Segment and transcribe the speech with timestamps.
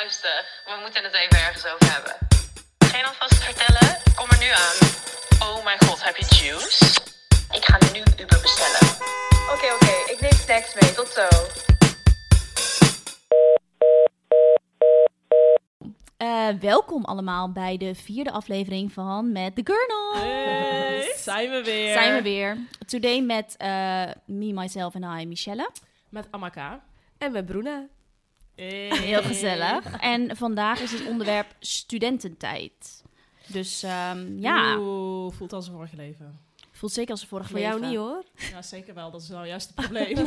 [0.00, 0.62] Luister.
[0.64, 2.16] We moeten het even ergens over hebben.
[2.78, 4.02] Geen alvast vertellen?
[4.14, 4.78] Kom er nu aan.
[5.48, 6.84] Oh my god, heb je juice?
[7.52, 8.86] Ik ga nu Uber bestellen.
[9.54, 10.12] Oké, oké.
[10.12, 10.92] Ik neem snacks mee.
[10.92, 11.28] Tot zo.
[16.16, 20.14] Eh, welkom allemaal bij de vierde aflevering van Met The Gurnal.
[20.14, 21.92] Hey, zijn we weer.
[21.92, 22.56] Zijn we weer.
[22.86, 23.68] Today met eh,
[24.24, 25.70] me, myself en I, Michelle.
[26.08, 26.80] Met Amaka.
[27.18, 27.86] En met Bruna.
[28.60, 28.98] Hey.
[28.98, 29.96] Heel gezellig.
[30.00, 33.02] En vandaag is het onderwerp studententijd.
[33.46, 36.40] Dus ehm, ja, Oeh, voelt als een vorige leven.
[36.72, 37.78] voelt zeker als een vorige Voor leven.
[37.78, 38.24] jou niet hoor.
[38.50, 39.10] Ja, zeker wel.
[39.10, 40.16] Dat is nou juist het probleem.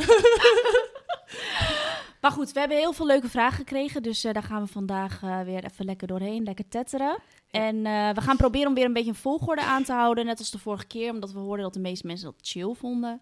[2.20, 4.02] Maar goed, we hebben heel veel leuke vragen gekregen.
[4.02, 7.18] Dus eh, daar gaan we vandaag eh, weer even lekker doorheen, lekker tetteren.
[7.50, 10.26] En eh, we gaan proberen om weer een beetje een volgorde aan te houden.
[10.26, 13.20] Net als de vorige keer, omdat we hoorden dat de meeste mensen dat chill vonden.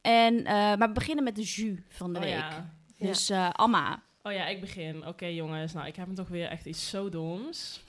[0.00, 2.34] En, maar we beginnen met de jus van de oh, week.
[2.34, 2.70] ja.
[2.98, 5.06] Dus Amma, oh ja, ik begin.
[5.06, 7.82] Oké jongens, nou ik heb hem toch weer echt iets zo doms.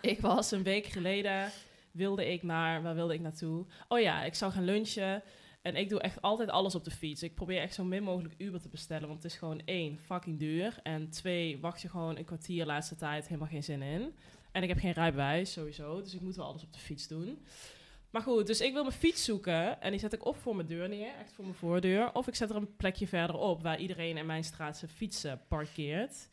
[0.00, 1.50] Ik was een week geleden,
[1.90, 3.66] wilde ik naar, waar wilde ik naartoe?
[3.88, 5.22] Oh ja, ik zou gaan lunchen.
[5.62, 7.22] En ik doe echt altijd alles op de fiets.
[7.22, 9.08] Ik probeer echt zo min mogelijk Uber te bestellen.
[9.08, 10.78] Want het is gewoon één, fucking duur.
[10.82, 13.28] En twee, wacht je gewoon een kwartier laatste tijd.
[13.28, 14.14] Helemaal geen zin in.
[14.52, 16.02] En ik heb geen rijbewijs, sowieso.
[16.02, 17.38] Dus ik moet wel alles op de fiets doen.
[18.14, 19.80] Maar goed, dus ik wil mijn fiets zoeken.
[19.82, 22.12] En die zet ik of voor mijn deur neer, echt voor mijn voordeur.
[22.12, 26.28] Of ik zet er een plekje verderop waar iedereen in mijn straat zijn fietsen parkeert.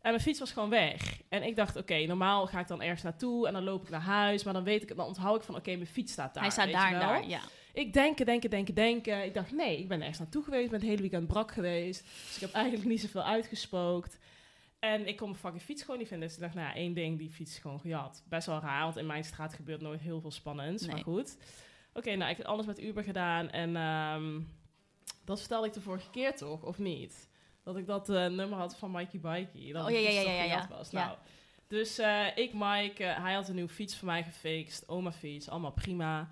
[0.00, 1.20] En mijn fiets was gewoon weg.
[1.28, 4.00] En ik dacht, oké, normaal ga ik dan ergens naartoe en dan loop ik naar
[4.00, 4.44] huis.
[4.44, 6.42] Maar dan weet ik, dan onthoud ik van, oké, mijn fiets staat daar.
[6.42, 7.28] hij staat daar daar.
[7.28, 7.40] Ja.
[7.72, 9.24] Ik denken, denken, denken, denken.
[9.24, 10.64] Ik dacht, nee, ik ben ergens naartoe geweest.
[10.64, 12.02] Ik ben het hele weekend brak geweest.
[12.02, 14.18] Dus ik heb eigenlijk niet zoveel uitgespookt.
[14.80, 16.28] En ik kon mijn fucking fiets gewoon niet vinden.
[16.28, 18.22] Dus ik dacht, nou één ding, die fiets is gewoon gejat.
[18.28, 20.82] Best wel raar, want in mijn straat gebeurt nooit heel veel spannends.
[20.82, 20.92] Nee.
[20.94, 21.36] Maar goed.
[21.94, 23.50] Oké, nou, ik heb alles met Uber gedaan.
[23.50, 24.40] En ehm,
[25.24, 27.28] dat vertelde ik de vorige keer toch, of niet?
[27.62, 29.72] Dat ik dat eh, nummer had van Mikey Bikey.
[29.72, 30.68] Dat Oh, ja, ja, ja, ja, ja.
[30.68, 30.90] was.
[30.90, 31.06] Ja.
[31.06, 31.18] Nou,
[31.68, 34.88] dus eh, ik, Mike, eh, hij had een nieuwe fiets voor mij gefixt.
[34.88, 36.28] Oma fiets, allemaal prima.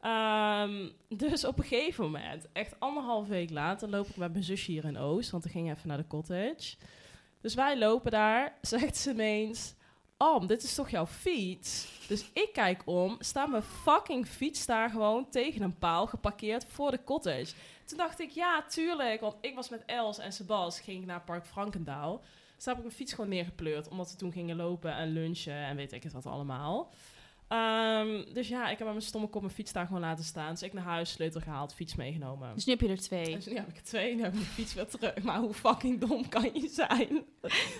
[0.00, 4.70] Ehm, dus op een gegeven moment, echt anderhalf week later, loop ik met mijn zusje
[4.70, 5.30] hier in Oost.
[5.30, 6.76] Want we gingen even naar de cottage.
[7.42, 9.74] Dus wij lopen daar, zegt ze ineens...
[10.16, 11.88] Am, dit is toch jouw fiets?
[12.08, 16.90] Dus ik kijk om, staat mijn fucking fiets daar gewoon tegen een paal geparkeerd voor
[16.90, 17.52] de cottage.
[17.84, 21.46] Toen dacht ik, ja, tuurlijk, want ik was met Els en Sebas, ging naar Park
[21.46, 22.22] Frankendaal.
[22.54, 25.54] Dus daar heb ik mijn fiets gewoon neergepleurd, omdat we toen gingen lopen en lunchen
[25.54, 26.90] en weet ik het wat allemaal.
[27.48, 30.50] Ehm, dus ja, ik heb met mijn stomme kop mijn fiets daar gewoon laten staan.
[30.50, 32.54] Dus ik naar huis, sleutel gehaald, fiets meegenomen.
[32.54, 33.34] Dus nu heb je er twee.
[33.34, 35.22] Dus nu heb ik er twee, nu heb ik mijn fiets weer terug.
[35.22, 37.08] Maar hoe fucking dom kan je zijn?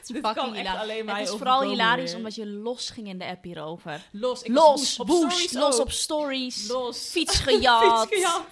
[0.07, 2.17] Dit kan fucking echt alleen Het is vooral hilarisch weer.
[2.17, 4.07] omdat je los ging in de app hierover.
[4.13, 4.99] Los, ik was Los, boos.
[4.99, 5.81] Op boost, stories los ook.
[5.81, 6.69] op stories.
[6.69, 7.11] Los.
[7.11, 8.09] Fiets gejat.
[8.09, 8.47] Fiets gejat.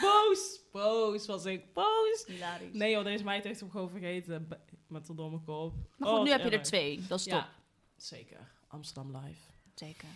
[0.00, 0.58] Boos.
[0.72, 1.72] Boos was ik.
[1.72, 2.24] Boos.
[2.26, 2.72] Hilarisch.
[2.72, 4.48] Nee joh, deze meid heeft hem gewoon vergeten.
[4.86, 5.74] Met de domme kop.
[5.96, 7.04] Maar Oh, goed, nu wat heb je er twee.
[7.08, 7.32] Dat is top.
[7.32, 7.48] Ja,
[7.96, 8.38] zeker.
[8.68, 9.40] Amsterdam Live.
[9.74, 10.08] Zeker.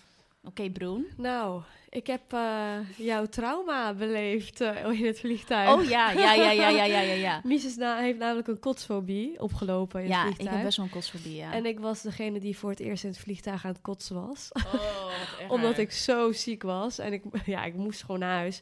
[0.45, 1.07] Oké, Broen.
[1.17, 5.73] Nou, ik heb eh, jouw trauma beleefd eh, in het vliegtuig.
[5.73, 7.15] Oh ja, ja, ja, ja, ja, ja, ja.
[7.15, 10.57] Ja, Mies is na, heeft namelijk een kotsfobie opgelopen in ja het ik vliegtuig.
[10.57, 11.53] heb best wel een kotsfobie, ja.
[11.53, 14.51] En ik was degene die voor het eerst in het vliegtuig aan het kotsen was.
[14.53, 15.11] Oh.
[15.55, 16.99] Omdat ik zo ziek was.
[16.99, 18.61] En ik, ja, ik moest gewoon naar huis.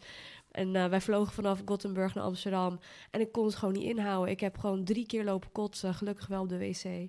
[0.50, 2.78] En eh, wij vlogen vanaf Gothenburg naar Amsterdam.
[3.10, 4.30] En ik kon het gewoon niet inhouden.
[4.30, 5.94] Ik heb gewoon drie keer lopen kotsen.
[5.94, 7.08] Gelukkig wel op de wc.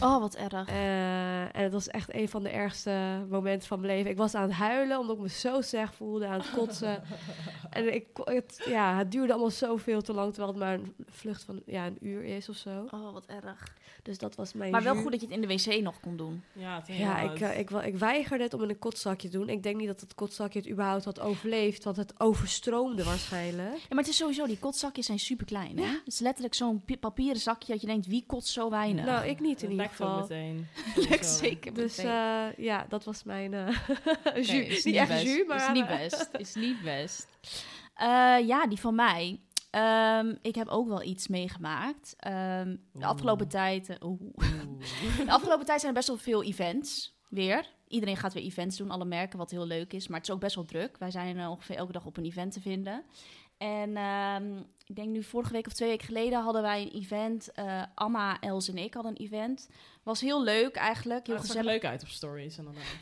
[0.00, 0.68] Oh, wat erg.
[0.68, 4.10] Eh, en het was echt een van de ergste momenten van mijn leven.
[4.10, 7.02] Ik was aan het huilen omdat ik me zo slecht voelde, aan het kotsen.
[7.70, 11.42] en ik, het, ja, het duurde allemaal zoveel te lang, terwijl het maar een vlucht
[11.44, 12.86] van ja, een uur is of zo.
[12.90, 13.74] Oh, wat erg.
[14.02, 16.16] Dus dat was mijn Maar wel goed dat je het in de wc nog kon
[16.16, 16.42] doen.
[16.52, 19.38] Ja, het Ja, ik, eh, ik, wa- ik weigerde het om in een kotzakje te
[19.38, 19.48] doen.
[19.48, 23.74] Ik denk niet dat het kotzakje het überhaupt had overleefd, want het overstroomde waarschijnlijk.
[23.76, 25.78] Ja, maar het is sowieso, die kotzakjes zijn super klein.
[25.78, 25.84] Hè?
[25.84, 29.04] Het is letterlijk zo'n pi- papieren zakje dat je denkt, wie kotst zo weinig?
[29.04, 30.20] Nou, ik niet in het ieder geval.
[30.20, 30.66] meteen.
[31.08, 31.74] Lekt zeker.
[31.74, 33.78] Dus eh, ja, dat was mijn eh.
[34.34, 35.22] Nee, is niet echt best.
[35.22, 35.56] jus, maar...
[35.56, 36.28] Is niet best.
[36.32, 37.28] Is niet best.
[37.94, 39.40] Eh, ja, die van mij.
[39.70, 42.14] Ehm, ik heb ook wel iets meegemaakt.
[42.16, 43.88] Ehm, de afgelopen tijd...
[43.88, 44.20] eh, oeh.
[44.20, 45.16] Oeh.
[45.26, 47.66] De afgelopen tijd zijn er best wel veel events weer.
[47.88, 50.08] Iedereen gaat weer events doen, alle merken, wat heel leuk is.
[50.08, 50.98] Maar het is ook best wel druk.
[50.98, 53.04] Wij zijn eh, ongeveer elke dag op een event te vinden.
[53.62, 57.52] En ehm, ik denk nu vorige week of twee weken geleden hadden wij een event.
[57.52, 59.68] eh Amma, Els en ik hadden een event.
[60.02, 61.26] Was heel leuk eigenlijk.
[61.26, 61.70] Heel zag gezellig.
[61.70, 62.82] leuk uit op stories inderdaad.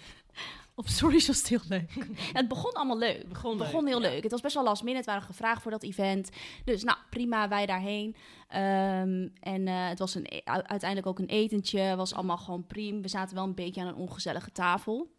[0.74, 1.90] Op stories was het heel leuk.
[1.96, 3.18] En het begon allemaal leuk.
[3.18, 4.08] Het begon, Het begon leuk, heel ja.
[4.10, 4.22] leuk.
[4.22, 4.96] Het was best wel last minute.
[4.98, 6.30] Het waren gevraagd voor dat event.
[6.64, 8.16] Dus nou, prima, wij daarheen.
[8.48, 11.96] Ehm, en eh, het was een, e- uiteindelijk ook een etentje.
[11.96, 13.00] was allemaal gewoon prima.
[13.00, 15.10] We zaten wel een beetje aan een ongezellige tafel.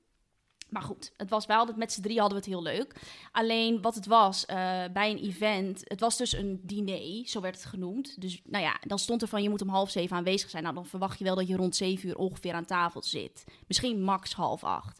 [0.72, 2.96] Maar goed, het was wel dat met z'n drie hadden we het heel leuk.
[3.32, 7.56] Alleen wat het was eh, bij een event, het was dus een diner, zo werd
[7.56, 8.22] het genoemd.
[8.22, 10.64] Dus nou ja, dan stond er van je moet om half zeven aanwezig zijn.
[10.64, 13.44] Nou, dan verwacht je wel dat je rond zeven uur ongeveer aan tafel zit.
[13.68, 15.00] Misschien max half acht.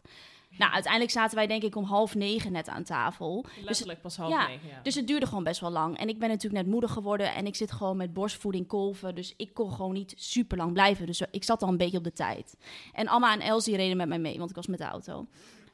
[0.58, 3.44] Nou, uiteindelijk zaten wij denk ik om half negen net aan tafel.
[3.64, 4.80] Letterlijk pas half ja, negen, ja.
[4.82, 5.98] Dus het duurde gewoon best wel lang.
[5.98, 9.14] En ik ben natuurlijk net moeder geworden en ik zit gewoon met borstvoeding kolven.
[9.14, 11.06] Dus ik kon gewoon niet super lang blijven.
[11.06, 12.56] Dus ik zat al een beetje op de tijd.
[12.92, 15.26] En Amma en Els die reden met mij mee, want ik was met de auto.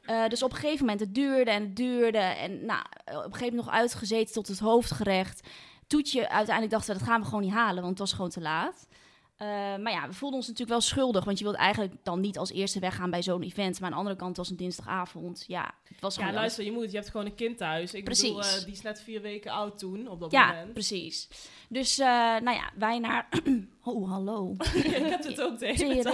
[0.09, 2.19] Eh, dus op een gegeven moment, het duurde en het duurde.
[2.19, 5.49] En nou, op een gegeven moment nog uitgezeten tot het hoofdgerecht.
[5.87, 8.41] Toetje, uiteindelijk dachten we, dat gaan we gewoon niet halen, want het was gewoon te
[8.41, 8.89] laat.
[9.37, 9.47] Eh,
[9.77, 12.53] maar ja, we voelden ons natuurlijk wel schuldig, want je wilt eigenlijk dan niet als
[12.53, 13.75] eerste weggaan bij zo'n event.
[13.81, 15.45] Maar aan de andere kant was het een dinsdagavond.
[15.47, 17.95] Ja, het was gewoon Ja, luister, je moet, je hebt gewoon een kind thuis.
[17.95, 18.59] Ik bedoel, Precies.
[18.59, 20.73] eh, die is net vier weken oud toen, op dat Ja, moment.
[20.73, 21.29] precies.
[21.69, 23.29] Dus, eh, nou ja, wij naar...
[23.85, 24.55] oh, hallo.
[24.75, 26.05] ik heb het ook tijd.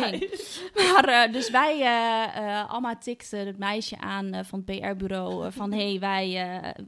[0.75, 5.53] Maar, eh, dus wij, eh Alma tikte het meisje aan van het PR-bureau.
[5.53, 6.29] van, hé, hey, wij,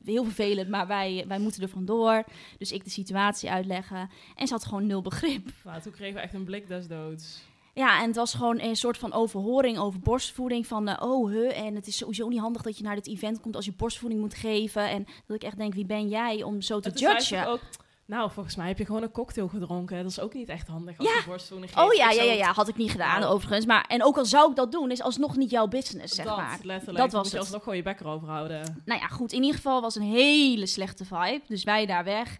[0.05, 2.25] heel vervelend, maar wij, wij moeten er vandoor.
[2.59, 4.11] Dus ik de situatie uitleggen.
[4.35, 5.49] En ze had gewoon nul begrip.
[5.65, 7.43] Nou, toen kregen we echt een blik des doods.
[7.77, 10.67] Ja, en het was gewoon een soort van overhoring over borstvoeding.
[10.67, 13.57] Van, oh, huh, en het is sowieso niet handig dat je naar dit event komt
[13.57, 14.89] als je borstvoeding moet geven.
[14.89, 17.49] En dat ik echt denk, wie ben jij om zo te judgen?
[17.49, 17.61] ook,
[18.07, 19.97] nou, volgens mij heb je gewoon een cocktail gedronken.
[20.03, 21.15] Dat is ook niet echt handig als Ja.
[21.19, 21.87] je borstvoeding geeft.
[21.87, 23.33] Oh ja, ja, ja, ja, had ik niet gedaan Nou.
[23.35, 23.67] overigens.
[23.67, 26.37] Maar, en ook al zou ik dat doen, is alsnog niet jouw business, zeg dat,
[26.37, 26.59] maar.
[26.63, 26.99] letterlijk.
[26.99, 28.83] Dat was moet je alsnog gewoon je bek erover houden.
[28.85, 29.33] Nou ja, goed.
[29.33, 31.41] In ieder geval was een hele slechte vibe.
[31.49, 32.37] Dus wij daar weg.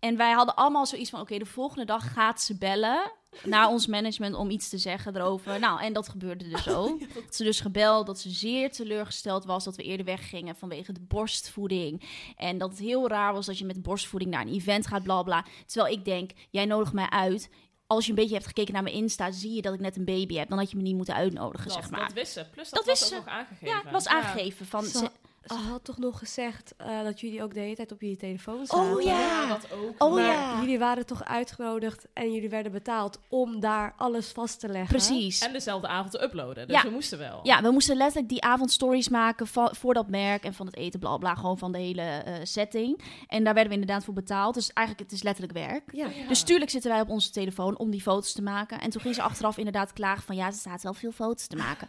[0.00, 3.12] En wij hadden allemaal zoiets van: oké, de volgende dag gaat ze bellen
[3.44, 5.60] naar ons management om iets te zeggen erover.
[5.60, 7.14] Nou, en dat gebeurde dus ook.
[7.14, 11.00] Dat ze dus gebeld dat ze zeer teleurgesteld was dat we eerder weggingen vanwege de
[11.00, 12.02] borstvoeding.
[12.36, 15.22] En dat het heel raar was dat je met borstvoeding naar een event gaat, bla
[15.22, 15.44] bla.
[15.66, 17.50] Terwijl ik denk: jij nodigt mij uit.
[17.86, 20.04] Als je een beetje hebt gekeken naar mijn Insta, zie je dat ik net een
[20.04, 20.48] baby heb.
[20.48, 22.00] Dan had je me niet moeten uitnodigen, Dat, zeg maar.
[22.00, 22.46] dat wist ze.
[22.52, 23.66] Plus dat, Dat was ook nog aangegeven.
[23.66, 24.84] ja, het was aangegeven van.
[24.84, 25.10] Ze,
[25.48, 28.16] ze- ze had toch nog gezegd eh, dat jullie ook de hele tijd op jullie
[28.16, 28.94] telefoon zaten?
[28.96, 29.18] Oh ja.
[29.20, 29.94] Ja, dat ook.
[30.02, 30.60] Oh maar ja.
[30.60, 34.88] jullie waren toch uitgenodigd en jullie werden betaald om daar alles vast te leggen?
[34.96, 35.40] Precies.
[35.40, 36.66] En dezelfde avond te uploaden.
[36.68, 36.82] Dus Ja.
[36.82, 37.40] we moesten wel.
[37.42, 40.76] Ja, we moesten letterlijk die avond stories maken van, voor dat merk en van het
[40.76, 43.00] eten, bla bla, gewoon van de hele eh, setting.
[43.28, 44.54] En daar werden we inderdaad voor betaald.
[44.54, 45.82] Dus eigenlijk, het is letterlijk werk.
[45.92, 46.08] Ja.
[46.28, 48.80] Dus tuurlijk zitten wij op onze telefoon om die foto's te maken.
[48.80, 51.56] En toen ging ze achteraf inderdaad klagen van, ja, er staat wel veel foto's te
[51.56, 51.88] maken.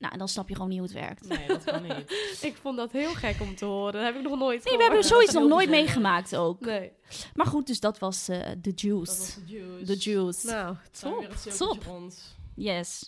[0.00, 1.28] Nou, en dan snap je gewoon niet hoe het werkt.
[1.28, 2.10] Nee, dat kan niet.
[2.50, 3.92] Ik vond dat heel gek om te horen.
[3.92, 6.60] Dat heb ik nog nooit Nee, we hebben zoiets nog nooit meegemaakt ook.
[6.60, 6.92] Nee.
[7.34, 9.06] Maar goed, dus dat was eh, de Dat juice.
[9.06, 9.84] was de juice.
[9.84, 10.46] De juice.
[10.46, 11.26] Nou, top.
[11.56, 11.82] top.
[11.84, 12.36] rond.
[12.54, 13.06] Yes.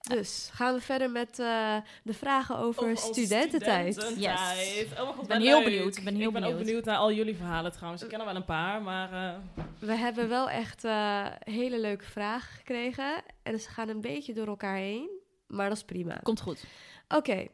[0.00, 3.94] Dus gaan we verder met eh, de vragen over, studententijd.
[3.94, 4.88] studententijd.
[4.92, 5.64] Oh mijn god, Ik ben heel leuk.
[5.64, 6.64] benieuwd, ik ben heel ik ben ook benieuwd.
[6.66, 8.02] benieuwd naar al jullie verhalen trouwens.
[8.02, 9.12] Ik ken er wel een paar, maar...
[9.12, 13.22] eh, We hebben wel echt eh, hele leuke vragen gekregen.
[13.42, 15.22] En ze gaan een beetje door elkaar heen.
[15.46, 16.20] Maar dat is prima.
[16.22, 16.64] Komt goed.
[17.08, 17.46] Oké.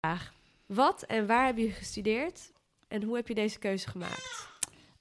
[0.00, 0.32] Vraag.
[0.66, 2.52] Wat en waar heb je gestudeerd?
[2.88, 4.48] En hoe heb je deze keuze gemaakt?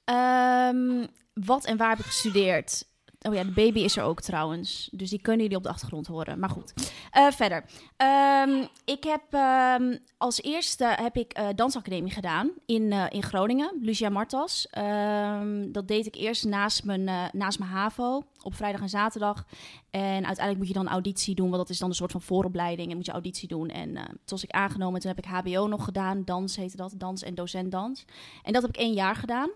[0.04, 2.86] Ehm, wat en waar heb ik gestudeerd?
[3.28, 4.90] Oh ja, de baby is er ook trouwens.
[4.92, 6.40] Dus die kunnen jullie op de achtergrond horen.
[6.40, 6.74] Maar goed.
[7.12, 7.66] Eh, verder.
[7.98, 13.80] Ehm, ik heb ehm, als eerste heb ik eh, dansacademie gedaan in, eh, in Groningen.
[13.82, 14.68] Lucia Martas.
[14.70, 18.24] Ehm, dat deed ik eerst naast mijn, naast mijn HAVO.
[18.42, 19.46] Op vrijdag en zaterdag.
[19.90, 21.50] En uiteindelijk moet je dan auditie doen.
[21.50, 22.90] Want dat is dan een soort van vooropleiding.
[22.90, 23.70] En moet je auditie doen.
[23.70, 25.00] En toen was ik aangenomen.
[25.02, 26.24] Toen heb ik HBO nog gedaan.
[26.26, 26.94] Dans heette dat.
[26.98, 28.06] Dans en docent dans.
[28.44, 29.50] En dat heb ik één jaar gedaan.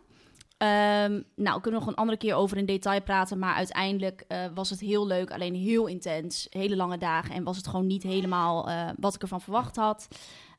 [0.61, 3.39] Ehm, nou, kunnen we nog een andere keer over in detail praten.
[3.39, 6.47] Maar uiteindelijk eh, was het heel leuk, alleen heel intens.
[6.49, 7.35] Hele lange dagen.
[7.35, 10.07] En was het gewoon niet helemaal eh, wat ik ervan verwacht had.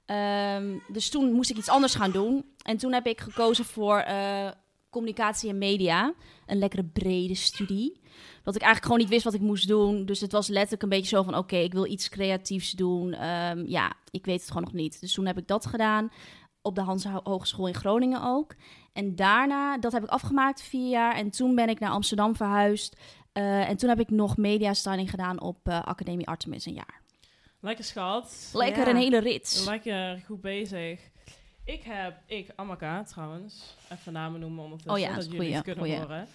[0.06, 2.44] Ehm, dus toen moest ik iets anders gaan doen.
[2.62, 4.48] En toen heb ik gekozen voor eh,
[4.90, 6.14] communicatie en media.
[6.46, 8.00] Een lekkere brede studie.
[8.42, 10.04] Dat ik eigenlijk gewoon niet wist wat ik moest doen.
[10.04, 11.36] Dus het was letterlijk een beetje zo van...
[11.36, 13.12] oké, ik wil iets creatiefs doen.
[13.12, 15.00] Ehm, ja, ik weet het gewoon nog niet.
[15.00, 16.10] Dus toen heb ik dat gedaan.
[16.62, 18.54] Op de Hans Hogeschool in Groningen ook.
[18.92, 21.14] En daarna, dat heb ik afgemaakt, vier jaar.
[21.14, 22.96] En toen ben ik naar Amsterdam verhuisd.
[23.32, 27.00] Eh, en toen heb ik nog mediastyling gedaan op eh, Academie Artemis een jaar.
[27.60, 28.50] Lekker schat.
[28.52, 28.90] Lekker Ja.
[28.90, 29.62] een hele rit.
[29.68, 31.10] Lekker goed bezig.
[31.64, 35.84] Ik heb, ik, Amaka trouwens, even namen noemen ondertussen, Oh ja, dat jullie het kunnen
[35.84, 35.98] goeie.
[36.00, 36.26] horen.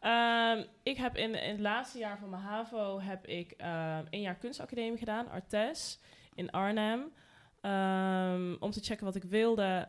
[0.00, 4.20] Ehm, ik heb in, in het laatste jaar van mijn HAVO heb ik ehm een
[4.20, 5.98] jaar kunstacademie gedaan, Artes,
[6.34, 7.12] in Arnhem.
[7.60, 9.88] Ehm, om te checken wat ik wilde.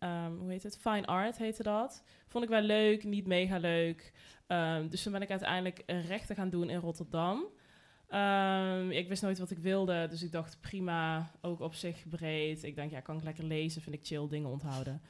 [0.00, 0.78] Ehm, hoe heet het?
[0.78, 2.02] Fine art heette dat.
[2.28, 4.12] Vond ik wel leuk, niet mega leuk.
[4.46, 7.44] Ehm, dus toen ben ik uiteindelijk rechten gaan doen in Rotterdam.
[8.08, 12.64] Ehm, ik wist nooit wat ik wilde, dus ik dacht prima, ook op zich breed.
[12.64, 15.02] Ik denk, ja, kan ik lekker lezen, vind ik chill, dingen onthouden.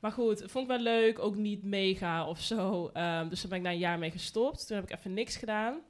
[0.00, 2.90] Maar goed, vond ik wel leuk, ook niet mega of zo.
[3.28, 4.66] Dus daar ben ik na een jaar mee gestopt.
[4.66, 5.80] Toen heb ik even niks gedaan.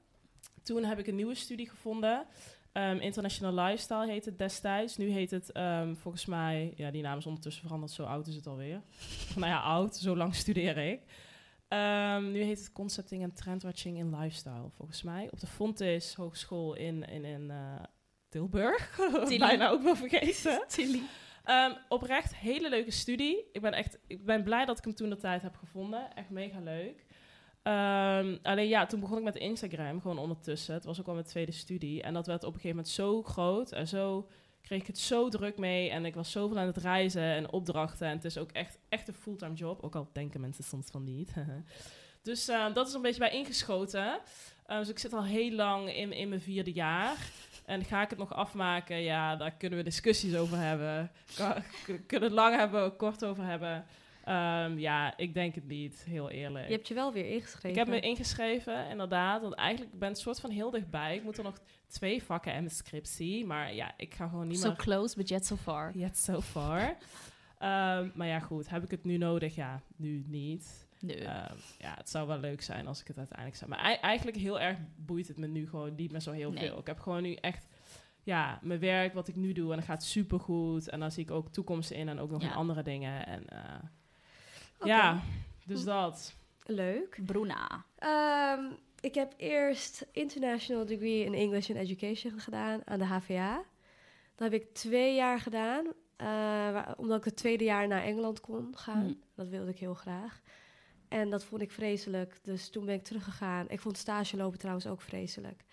[0.63, 2.27] Toen heb ik een nieuwe studie gevonden.
[2.75, 4.97] Ehm, International Lifestyle heet het destijds.
[4.97, 8.35] Nu heet het ehm, volgens mij, ja, die naam is ondertussen veranderd, zo oud is
[8.35, 8.83] het alweer.
[9.37, 11.01] nou ja, oud, zo lang studeer ik.
[11.69, 15.29] Ehm, nu heet het Concepting en Trendwatching in Lifestyle, volgens mij.
[15.31, 17.83] Op de Fontes Hogeschool in, in, in eh,
[18.29, 19.01] Tilburg.
[19.25, 19.39] Tilly.
[19.39, 20.65] Bijna ook wel vergeten.
[21.45, 23.45] Ehm, oprecht, hele leuke studie.
[23.53, 26.15] Ik ben echt ik ben blij dat ik hem toen de tijd heb gevonden.
[26.15, 27.05] Echt mega leuk.
[27.65, 30.75] Ehm, alleen ja, toen begon ik met Instagram gewoon ondertussen.
[30.75, 32.03] Het was ook al mijn tweede studie.
[32.03, 34.29] En dat werd op een gegeven moment zo groot en zo
[34.63, 35.91] kreeg ik het zo druk mee.
[35.91, 38.07] En ik was zoveel aan het reizen en opdrachten.
[38.09, 39.83] En het is ook echt, echt een fulltime job.
[39.83, 41.33] Ook al denken mensen soms van niet.
[42.23, 44.19] dus eh, dat is een beetje bij ingeschoten.
[44.67, 47.17] Eh, dus ik zit al heel lang in, in mijn vierde jaar.
[47.65, 48.97] En ga ik het nog afmaken?
[49.03, 51.11] Ja, daar kunnen we discussies over hebben.
[51.37, 53.85] Ka- k- kunnen het lang hebben, kort over hebben.
[54.25, 56.67] Ehm, ja, ik denk het niet, heel eerlijk.
[56.69, 57.71] Je hebt je wel weer ingeschreven.
[57.71, 59.43] Ik heb me ingeschreven, inderdaad.
[59.43, 61.17] Want eigenlijk ben ik een soort van heel dichtbij.
[61.17, 63.47] Ik moet er nog twee vakken en mijn scriptie.
[63.47, 64.77] Maar ja, ik ga gewoon niet So meer...
[64.77, 65.91] close, but yet so far.
[65.97, 66.97] Yet so far.
[67.59, 68.69] Ehm, maar ja, goed.
[68.69, 69.55] Heb ik het nu nodig?
[69.55, 70.87] Ja, nu niet.
[71.01, 71.17] Nee.
[71.25, 73.71] Ehm, ja, het zou wel leuk zijn als ik het uiteindelijk zou.
[73.71, 76.67] Maar ei- eigenlijk heel erg boeit het me nu gewoon niet meer zo heel Nee.
[76.69, 76.79] veel.
[76.79, 77.67] Ik heb gewoon nu echt
[78.23, 79.71] ja, mijn werk, wat ik nu doe.
[79.71, 80.89] En dat gaat supergoed.
[80.89, 82.53] En dan zie ik ook toekomst in en ook nog Ja.
[82.53, 83.27] andere dingen.
[83.27, 83.59] En eh,
[84.85, 85.21] Ja,
[85.67, 86.35] dus dat.
[86.67, 87.19] Leuk.
[87.27, 87.85] Bruna.
[87.99, 88.65] Ehm,
[89.01, 93.55] ik heb eerst International Degree in English and Education gedaan aan de HVA.
[94.35, 95.87] Dat heb ik twee jaar gedaan,
[96.17, 96.27] eh,
[96.73, 99.05] waar- omdat ik het tweede jaar naar Engeland kon gaan.
[99.07, 99.13] Hm.
[99.35, 100.41] Dat wilde ik heel graag.
[101.09, 103.69] En dat vond ik vreselijk, dus toen ben ik teruggegaan.
[103.69, 105.65] Ik vond stage lopen trouwens ook vreselijk.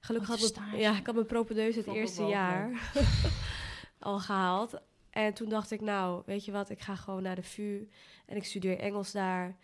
[0.00, 0.76] Gelukkig had stage?
[0.76, 2.90] ja, ik had mijn propedeuse het ik eerste jaar
[3.98, 4.80] al gehaald.
[5.14, 7.88] En toen dacht ik, nou, weet je wat, ik ga gewoon naar de VU
[8.26, 9.56] en ik studeer Engels daar.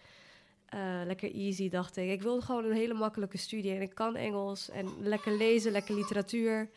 [0.66, 2.10] Eh, lekker easy, dacht ik.
[2.10, 5.94] Ik wilde gewoon een hele makkelijke studie en ik kan Engels en lekker lezen, lekker
[5.94, 6.70] literatuur.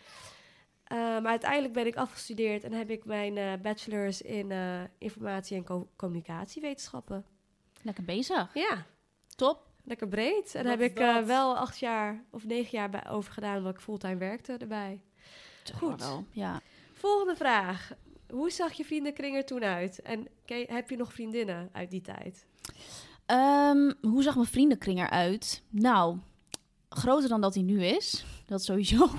[0.84, 4.52] Eh, maar uiteindelijk ben ik afgestudeerd en heb ik mijn eh, bachelor's in
[4.98, 7.26] informatie- en co- communicatiewetenschappen.
[7.82, 8.54] Lekker bezig.
[8.54, 8.86] Ja,
[9.36, 9.68] Top.
[9.84, 10.56] lekker breed.
[10.56, 13.80] En daar heb ik wel acht jaar of negen jaar bij over gedaan, omdat ik
[13.82, 15.02] fulltime werkte erbij.
[15.76, 16.00] Goed.
[16.00, 16.26] Wel.
[16.32, 16.62] Ja.
[16.94, 17.92] Volgende vraag.
[18.34, 20.02] Hoe zag je vriendenkring er toen uit?
[20.02, 20.28] En
[20.68, 22.46] heb je nog vriendinnen uit die tijd?
[23.26, 25.64] Ehm, hoe zag mijn vriendenkring eruit?
[25.70, 26.18] Nou,
[26.90, 28.26] groter dan dat hij nu is.
[28.46, 29.10] Dat sowieso.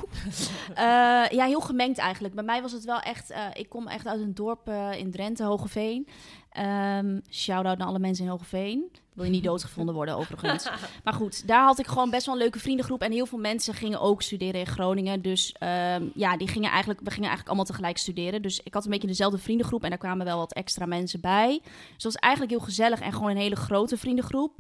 [0.75, 0.85] Eh,
[1.31, 2.35] ja, heel gemengd eigenlijk.
[2.35, 3.31] Bij mij was het wel echt...
[3.31, 6.09] eh, ik kom echt uit een dorp eh, in Drenthe, Hogeveen.
[6.51, 8.91] Ehm Shout-out naar alle mensen in Hogeveen.
[9.13, 10.69] Wil je niet doodgevonden worden, overigens.
[11.05, 13.03] Maar goed, daar had ik gewoon best wel een leuke vriendengroep.
[13.03, 15.23] En heel veel mensen gingen ook studeren in Groningen.
[15.23, 18.43] Dus ehm, ja, die gingen eigenlijk, we gingen eigenlijk allemaal tegelijk studeren.
[18.43, 19.83] Dus ik had een beetje dezelfde vriendengroep.
[19.83, 21.61] En daar kwamen wel wat extra mensen bij.
[21.63, 24.59] Dus het was eigenlijk heel gezellig en gewoon een hele grote vriendengroep.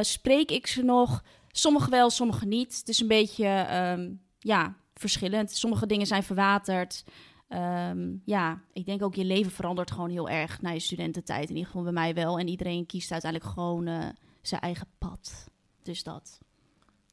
[0.00, 1.22] Spreek ik ze nog?
[1.58, 2.78] Sommige wel, sommige niet.
[2.78, 5.50] Het is een beetje, ehm, ja, verschillend.
[5.50, 7.04] Sommige dingen zijn verwaterd.
[7.48, 11.42] Ehm, ja, ik denk ook je leven verandert gewoon heel erg na je studententijd.
[11.42, 12.38] In ieder geval bij mij wel.
[12.38, 14.04] En iedereen kiest uiteindelijk gewoon eh,
[14.42, 15.48] zijn eigen pad.
[15.82, 16.38] Dus dat.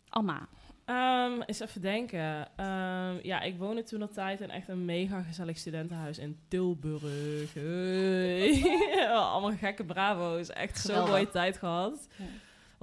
[0.10, 0.48] Alma.
[0.86, 2.48] Ehm eens even denken.
[3.24, 7.54] Ja, ik woonde toen op tijd in echt een mega gezellig studentenhuis in Tilburg.
[7.54, 9.08] Hey.
[9.32, 10.50] Allemaal gekke bravo's.
[10.50, 12.08] Echt zo'n mooie tijd gehad.
[12.18, 12.26] Ja.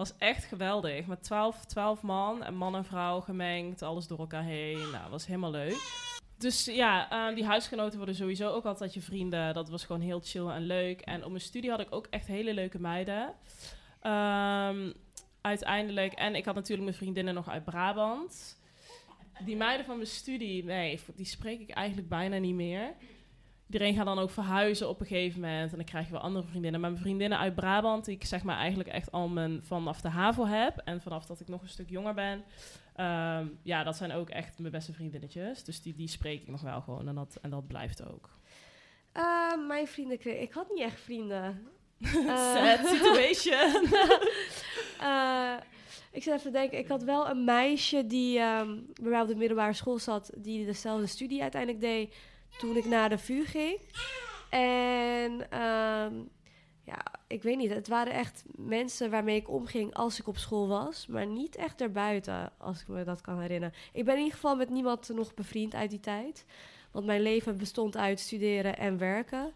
[0.00, 1.06] Was echt geweldig.
[1.06, 3.82] Met 12, 12 man en man en vrouw gemengd.
[3.82, 4.90] Alles door elkaar heen.
[4.92, 5.76] Nou, was helemaal leuk.
[6.38, 9.54] dus ja, eh, die huisgenoten worden sowieso ook altijd je vrienden.
[9.54, 11.00] Dat was gewoon heel chill en leuk.
[11.00, 13.34] En op mijn studie had ik ook echt hele leuke meiden.
[14.00, 14.92] Ehm,
[15.40, 18.58] uiteindelijk, en ik had natuurlijk mijn vriendinnen nog uit Brabant.
[19.44, 22.94] Die meiden van mijn studie, nee, die spreek ik eigenlijk bijna niet meer.
[23.70, 25.70] Iedereen gaat dan ook verhuizen op een gegeven moment.
[25.70, 26.80] En dan krijg je wel andere vriendinnen.
[26.80, 30.08] Maar mijn vriendinnen uit Brabant, die ik zeg maar eigenlijk echt al mijn, vanaf de
[30.08, 30.76] HAVO heb.
[30.84, 32.44] En vanaf dat ik nog een stuk jonger ben.
[32.96, 35.64] ehm, ja, dat zijn ook echt mijn beste vriendinnetjes.
[35.64, 37.08] Dus die, die spreek ik nog wel gewoon.
[37.08, 38.28] En dat, en dat blijft ook.
[39.12, 40.40] Eh, mijn vrienden.
[40.42, 41.62] Ik had niet echt vrienden.
[42.26, 43.86] Eh, Sad situation.
[45.00, 45.54] Eh,
[46.12, 49.28] ik zit even te denken, ik had wel een meisje die ehm, bij mij op
[49.28, 52.14] de middelbare school zat, die dezelfde studie uiteindelijk deed
[52.58, 53.80] toen ik naar de VU ging.
[54.50, 56.14] En ehm,
[56.84, 60.68] ja, ik weet niet, het waren echt mensen waarmee ik omging als ik op school
[60.68, 63.74] was, maar niet echt daarbuiten, als ik me dat kan herinneren.
[63.92, 66.44] Ik ben in ieder geval met niemand nog bevriend uit die tijd,
[66.90, 69.52] want mijn leven bestond uit studeren en werken.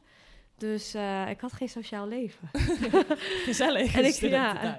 [0.58, 2.50] Dus eh, ik had geen sociaal leven.
[3.44, 3.96] Gezellig.
[3.96, 4.78] En ik- studententijd.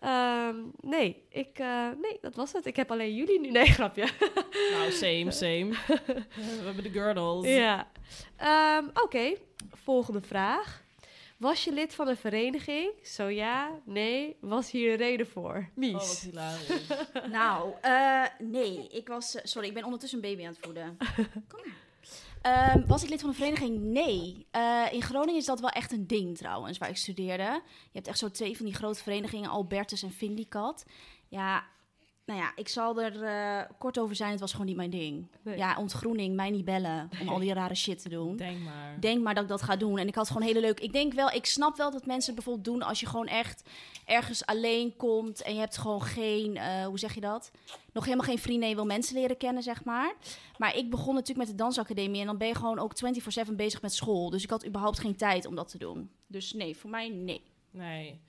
[0.00, 2.66] Ehm, nee, ik, eh, nee, dat was het.
[2.66, 3.50] Ik heb alleen jullie nu.
[3.56, 4.08] Nee, grapje.
[4.72, 5.68] Nou, same, same.
[6.58, 7.46] We hebben de girdles.
[7.46, 7.88] ja.
[8.36, 9.34] Ehm, Oké,
[9.72, 10.84] volgende vraag.
[11.36, 12.92] Was je lid van een vereniging?
[13.02, 14.36] Zo ja, nee.
[14.40, 15.68] Was hier een reden voor?
[15.74, 15.92] Mies.
[15.92, 16.86] Oh, wat hilarisch.
[17.30, 18.88] Nou, eh, nee.
[18.90, 19.38] Ik was...
[19.42, 20.96] sorry, ik ben ondertussen een baby aan het voeden.
[21.48, 21.74] Kom maar.
[22.46, 23.80] Ehm, was ik lid van een vereniging?
[23.80, 24.46] Nee.
[24.50, 27.62] Eh, in Groningen is dat wel echt een ding trouwens, waar ik studeerde.
[27.62, 30.84] Je hebt echt zo twee van die grote verenigingen, Albertus en Vindicat.
[31.28, 31.64] Ja,
[32.26, 34.30] nou ja, ik zal er eh, kort over zijn.
[34.30, 35.26] Het was gewoon niet mijn ding.
[35.42, 35.56] Nee.
[35.56, 38.36] Ja, ontgroening, mij niet bellen om al die rare shit te doen.
[38.36, 39.00] Denk maar.
[39.00, 39.98] Denk maar dat ik dat ga doen.
[39.98, 40.80] En ik had gewoon hele leuk.
[40.80, 43.68] Ik denk wel, ik snap wel dat mensen het bijvoorbeeld doen als je gewoon echt
[44.04, 47.50] ergens alleen komt en je hebt gewoon geen, eh, hoe zeg je dat?
[47.92, 50.14] Nog helemaal geen vrienden je wil mensen leren kennen, zeg maar.
[50.58, 53.82] Maar ik begon natuurlijk met de dansacademie en dan ben je gewoon ook 24/7 bezig
[53.82, 54.30] met school.
[54.30, 56.10] Dus ik had überhaupt geen tijd om dat te doen.
[56.26, 57.42] Dus nee, voor mij nee.
[57.70, 58.20] Nee.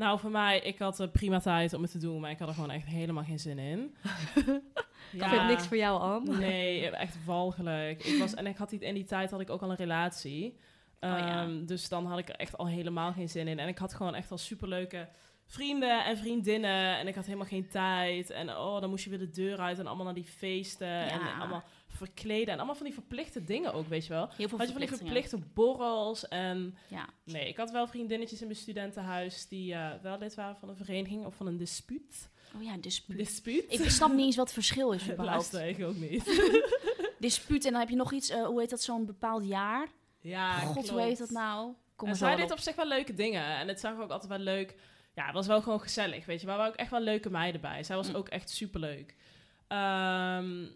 [0.00, 2.48] Nou, voor mij, ik had eh, prima tijd om het te doen, maar ik had
[2.48, 3.94] er gewoon echt helemaal geen zin in.
[5.12, 6.38] Ik vind niks voor jou, Am.
[6.38, 8.04] Nee, echt walgelijk.
[8.04, 10.58] Ik was, en ik had die, in die tijd had ik ook al een relatie.
[11.00, 11.42] ja.
[11.42, 13.58] Ehm, Dus dan had ik er echt al helemaal geen zin in.
[13.58, 15.08] En ik had gewoon echt al superleuke
[15.46, 16.98] vrienden en vriendinnen.
[16.98, 18.30] En ik had helemaal geen tijd.
[18.30, 21.10] En oh, dan moest je weer de deur uit en allemaal naar die feesten.
[21.10, 21.64] En allemaal
[21.96, 22.48] verkleden.
[22.52, 24.28] En allemaal van die verplichte dingen ook, weet je wel.
[24.36, 26.76] Heel veel Had je van die verplichte borrels en...
[26.88, 27.08] Ja.
[27.24, 30.76] Nee, ik had wel vriendinnetjes in mijn studentenhuis die eh, wel lid waren van een
[30.76, 32.30] vereniging of van een dispuut.
[32.56, 33.16] Oh ja, dispuut.
[33.16, 33.64] Dispuut?
[33.68, 35.52] Ik snap niet eens wat het verschil is überhaupt.
[35.52, 36.24] Luister ik ook niet.
[37.18, 39.88] Dispuut en dan heb je nog iets, eh, hoe heet dat, zo'n bepaald jaar?
[40.20, 41.72] Ja, God, hoe heet dat nou?
[41.96, 42.58] Kom En zij deed op.
[42.58, 43.44] zich wel leuke dingen.
[43.44, 44.74] En het zag ook altijd wel leuk.
[45.14, 46.46] Ja, het was wel gewoon gezellig, weet je.
[46.46, 47.82] Maar er waren ook echt wel leuke meiden bij.
[47.82, 48.14] Zij was Mm.
[48.14, 49.14] ook echt superleuk.
[49.68, 50.66] Ehm,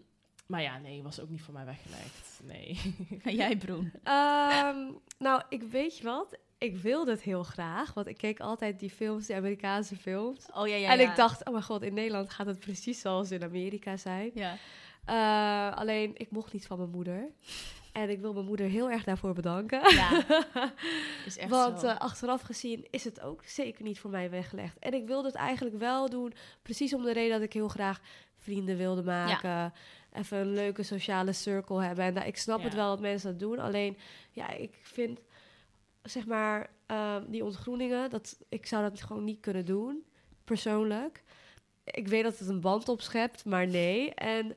[0.45, 2.39] maar ja, nee, was ook niet voor mij weggelegd.
[2.43, 2.79] Nee.
[3.37, 3.91] Jij, Broen.
[4.03, 4.77] Ehm,
[5.17, 6.37] nou, ik weet je wat?
[6.57, 10.45] Ik wilde het heel graag, want ik keek altijd die films, die Amerikaanse films.
[10.53, 11.09] Oh ja, ja, en ja.
[11.09, 14.31] ik dacht, oh mijn god, in Nederland gaat het precies zoals in Amerika zijn.
[14.33, 14.57] Ja.
[15.05, 17.29] Eh, alleen, ik mocht niet van mijn moeder.
[17.91, 19.93] En ik wil mijn moeder heel erg daarvoor bedanken.
[19.93, 20.23] Ja,
[21.25, 21.87] is echt Want zo.
[21.87, 24.79] eh, achteraf gezien is het ook zeker niet voor mij weggelegd.
[24.79, 28.01] En ik wilde het eigenlijk wel doen, precies om de reden dat ik heel graag
[28.37, 29.73] vrienden wilde maken.
[30.15, 32.05] Even een leuke sociale circle hebben.
[32.05, 32.63] En nou, ik snap Ja.
[32.65, 33.59] het wel dat mensen dat doen.
[33.59, 33.97] Alleen,
[34.31, 35.19] ja, ik vind,
[36.03, 40.03] zeg maar, ehm, die ontgroeningen, dat, ik zou dat gewoon niet kunnen doen,
[40.43, 41.23] persoonlijk.
[41.83, 44.13] Ik weet dat het een band opschept, maar nee.
[44.13, 44.55] En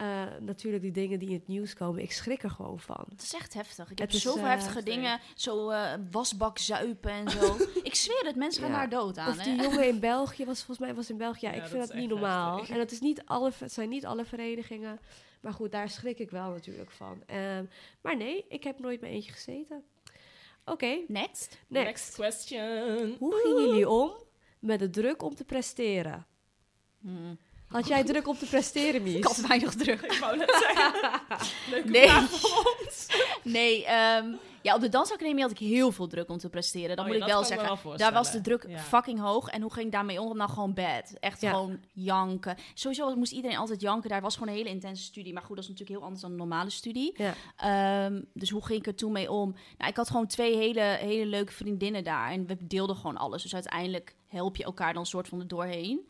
[0.00, 3.04] eh, natuurlijk die dingen die in het nieuws komen, ik schrik er gewoon van.
[3.08, 3.90] Het is echt heftig.
[3.90, 4.94] Ik Het heb zoveel eh, heftige heftig.
[4.94, 5.20] dingen.
[5.34, 7.56] Zo eh, wasbak zuipen en zo.
[7.82, 8.76] ik zweer het, mensen gaan Ja.
[8.78, 9.28] daar dood aan.
[9.28, 9.62] Of die hè?
[9.62, 11.46] jongen in België was volgens mij was in België.
[11.46, 12.56] Ja, Ja, ik vind dat niet normaal.
[12.56, 12.74] heftig.
[12.74, 14.98] En het, is niet alle, het zijn niet alle verenigingen.
[15.40, 17.22] Maar goed, daar schrik ik wel natuurlijk van.
[17.26, 17.64] Ehm,
[18.00, 19.82] maar nee, ik heb nooit met eentje gezeten.
[20.64, 21.58] Oké, Next.
[21.68, 22.14] next.
[22.14, 23.16] question.
[23.18, 24.12] Hoe gingen jullie om
[24.58, 26.26] met de druk om te presteren?
[27.00, 27.38] Hmm.
[27.70, 29.14] Had jij druk om te presteren, Mies?
[29.14, 30.00] Ik had weinig druk.
[30.00, 31.20] Ik wou net zeggen.
[31.70, 32.08] Leuke Nee.
[32.08, 33.06] ons.
[33.42, 36.88] Nee, ehm, ja, op de dansacademie had ik heel veel druk om te presteren.
[36.96, 37.78] Dat Oh moet ja, ik wel zeggen.
[37.84, 38.78] wel Daar was de druk Ja.
[38.78, 39.48] fucking hoog.
[39.48, 40.36] En hoe ging ik daarmee om?
[40.36, 41.12] Nou, gewoon bad.
[41.20, 41.50] Echt Ja.
[41.50, 42.56] gewoon janken.
[42.74, 44.10] Sowieso moest iedereen altijd janken.
[44.10, 45.32] Daar was gewoon een hele intense studie.
[45.32, 47.14] Maar goed, dat is natuurlijk heel anders dan een normale studie.
[47.16, 47.34] Ja.
[47.56, 49.54] Ehm, dus hoe ging ik er toen mee om?
[49.78, 52.30] Nou, ik had gewoon twee hele, hele leuke vriendinnen daar.
[52.30, 53.42] En we deelden gewoon alles.
[53.42, 56.00] Dus uiteindelijk help je elkaar dan soort van er doorheen.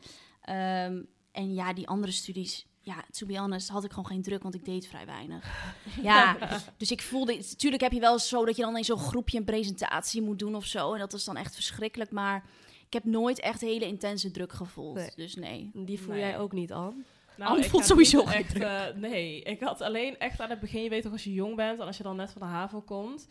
[0.42, 2.64] Ehm, en ja, die andere studies...
[2.83, 5.75] Ja, to be honest, had ik gewoon geen druk, want ik deed vrij weinig.
[6.03, 6.37] Ja,
[6.77, 7.37] dus ik voelde...
[7.37, 10.55] Natuurlijk heb je wel zo dat je dan in zo'n groepje een presentatie moet doen
[10.55, 10.93] of zo.
[10.93, 12.11] En dat is dan echt verschrikkelijk.
[12.11, 12.45] Maar
[12.87, 14.95] ik heb nooit echt hele intense druk gevoeld.
[14.95, 15.11] Nee.
[15.16, 15.71] Dus nee.
[15.75, 16.21] Die voel Nee.
[16.23, 17.05] jij ook niet aan.
[17.37, 18.55] Nou, Anne ik voelt sowieso echt.
[18.61, 21.57] eh, nee, ik had alleen echt aan het begin, je weet toch, als je jong
[21.57, 23.27] bent en als je dan net van de HAVO komt,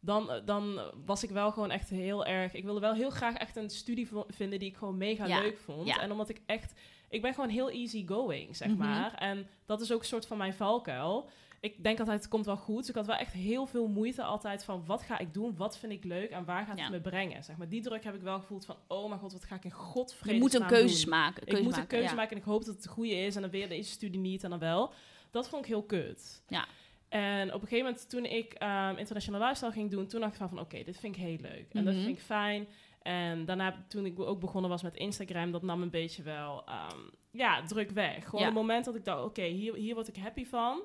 [0.00, 2.54] dan, eh, dan was ik wel gewoon echt heel erg.
[2.54, 5.58] Ik wilde wel heel graag echt een studie vinden die ik gewoon mega Ja, leuk
[5.58, 5.86] vond.
[5.86, 6.00] ja.
[6.00, 6.72] En omdat ik echt,
[7.10, 8.78] ik ben gewoon heel easy going, zeg Mhm.
[8.78, 9.14] maar.
[9.14, 11.28] En dat is ook een soort van mijn valkuil.
[11.60, 12.78] Ik denk altijd, het komt wel goed.
[12.78, 15.56] Dus ik had wel echt heel veel moeite altijd van, wat ga ik doen?
[15.56, 16.30] Wat vind ik leuk?
[16.30, 16.82] En waar gaat Ja.
[16.82, 17.44] het me brengen?
[17.44, 19.64] Zeg maar, die druk heb ik wel gevoeld van, oh mijn god, wat ga ik
[19.64, 21.46] in godvrede Je moet een keuzes maken.
[21.46, 22.14] ik moet een keuze ja.
[22.14, 23.34] maken en ik hoop dat het de goede is.
[23.36, 24.92] En dan weer deze studie niet en dan wel.
[25.30, 26.42] Dat vond ik heel kut.
[26.48, 26.66] Ja.
[27.08, 30.38] En op een gegeven moment, toen ik ehm international lifestyle ging doen, toen dacht ik
[30.38, 31.66] van, van oké, dit vind ik heel leuk.
[31.72, 32.04] En dat Mhm.
[32.04, 32.66] vind ik fijn.
[33.02, 36.98] En daarna, toen ik ook begonnen was met Instagram, dat nam een beetje wel, ehm,
[37.30, 38.24] ja, druk weg.
[38.24, 38.46] Gewoon Ja.
[38.46, 40.82] het moment dat ik dacht, oké, hier, hier word ik happy van.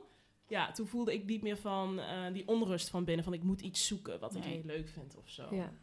[0.47, 3.61] Ja, toen voelde ik niet meer van eh, die onrust van binnen, van ik moet
[3.61, 5.47] iets zoeken wat ik heel leuk vind of zo.
[5.55, 5.73] Ja.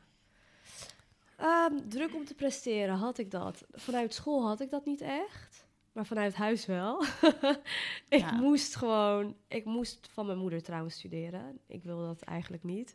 [1.36, 3.64] Ehm, druk om te presteren, had ik dat.
[3.72, 5.66] Vanuit school had ik dat niet echt.
[5.92, 7.04] Maar vanuit huis wel.
[8.08, 8.32] ik Ja.
[8.32, 9.36] moest gewoon...
[9.48, 11.58] Ik moest van mijn moeder trouwens studeren.
[11.66, 12.94] Ik wilde dat eigenlijk niet.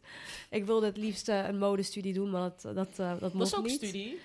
[0.49, 3.65] Ik wilde het liefst een modestudie doen, maar dat, dat, eh, dat mocht is ook
[3.65, 3.71] niet.
[3.75, 4.19] studie.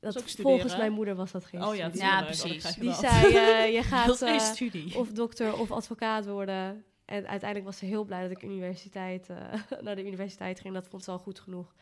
[0.00, 2.06] Dat, ook volgens mijn moeder was dat geen Oh ja, studie.
[2.08, 2.18] Ja.
[2.20, 2.74] Oh, precies.
[2.74, 6.84] Die zei, eh, je gaat eh, of dokter of advocaat worden.
[7.04, 9.36] En uiteindelijk was ze heel blij dat ik universiteit, eh,
[9.84, 10.74] naar de universiteit ging.
[10.74, 11.74] Dat vond ze al goed genoeg.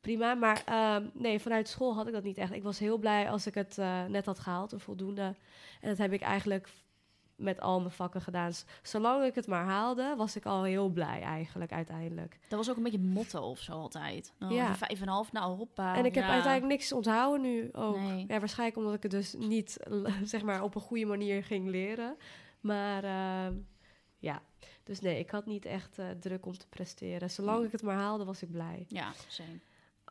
[0.00, 2.52] Prima, maar ehm, nee, vanuit school had ik dat niet echt.
[2.52, 5.34] Ik was heel blij als ik het eh, net had gehaald, een voldoende.
[5.80, 6.68] En dat heb ik eigenlijk
[7.36, 8.52] met al mijn vakken gedaan.
[8.82, 12.38] Zolang ik het maar haalde, was ik al heel blij eigenlijk uiteindelijk.
[12.48, 14.32] Dat was ook een beetje motto of zo altijd.
[14.40, 14.74] Oh, Ja.
[14.74, 15.96] Vijf en een half, nou hoppa.
[15.96, 17.96] en ik heb uiteindelijk niks onthouden nu ook.
[17.98, 18.24] Nee.
[18.28, 19.76] Ja, waarschijnlijk omdat ik het dus niet
[20.22, 22.16] zeg maar, op een goede manier ging leren.
[22.60, 23.54] Maar ehm,
[24.18, 24.42] ja,
[24.84, 27.30] dus nee, ik had niet echt eh, druk om te presteren.
[27.30, 28.84] Zolang ik het maar haalde, was ik blij.
[28.88, 29.58] Ja, same.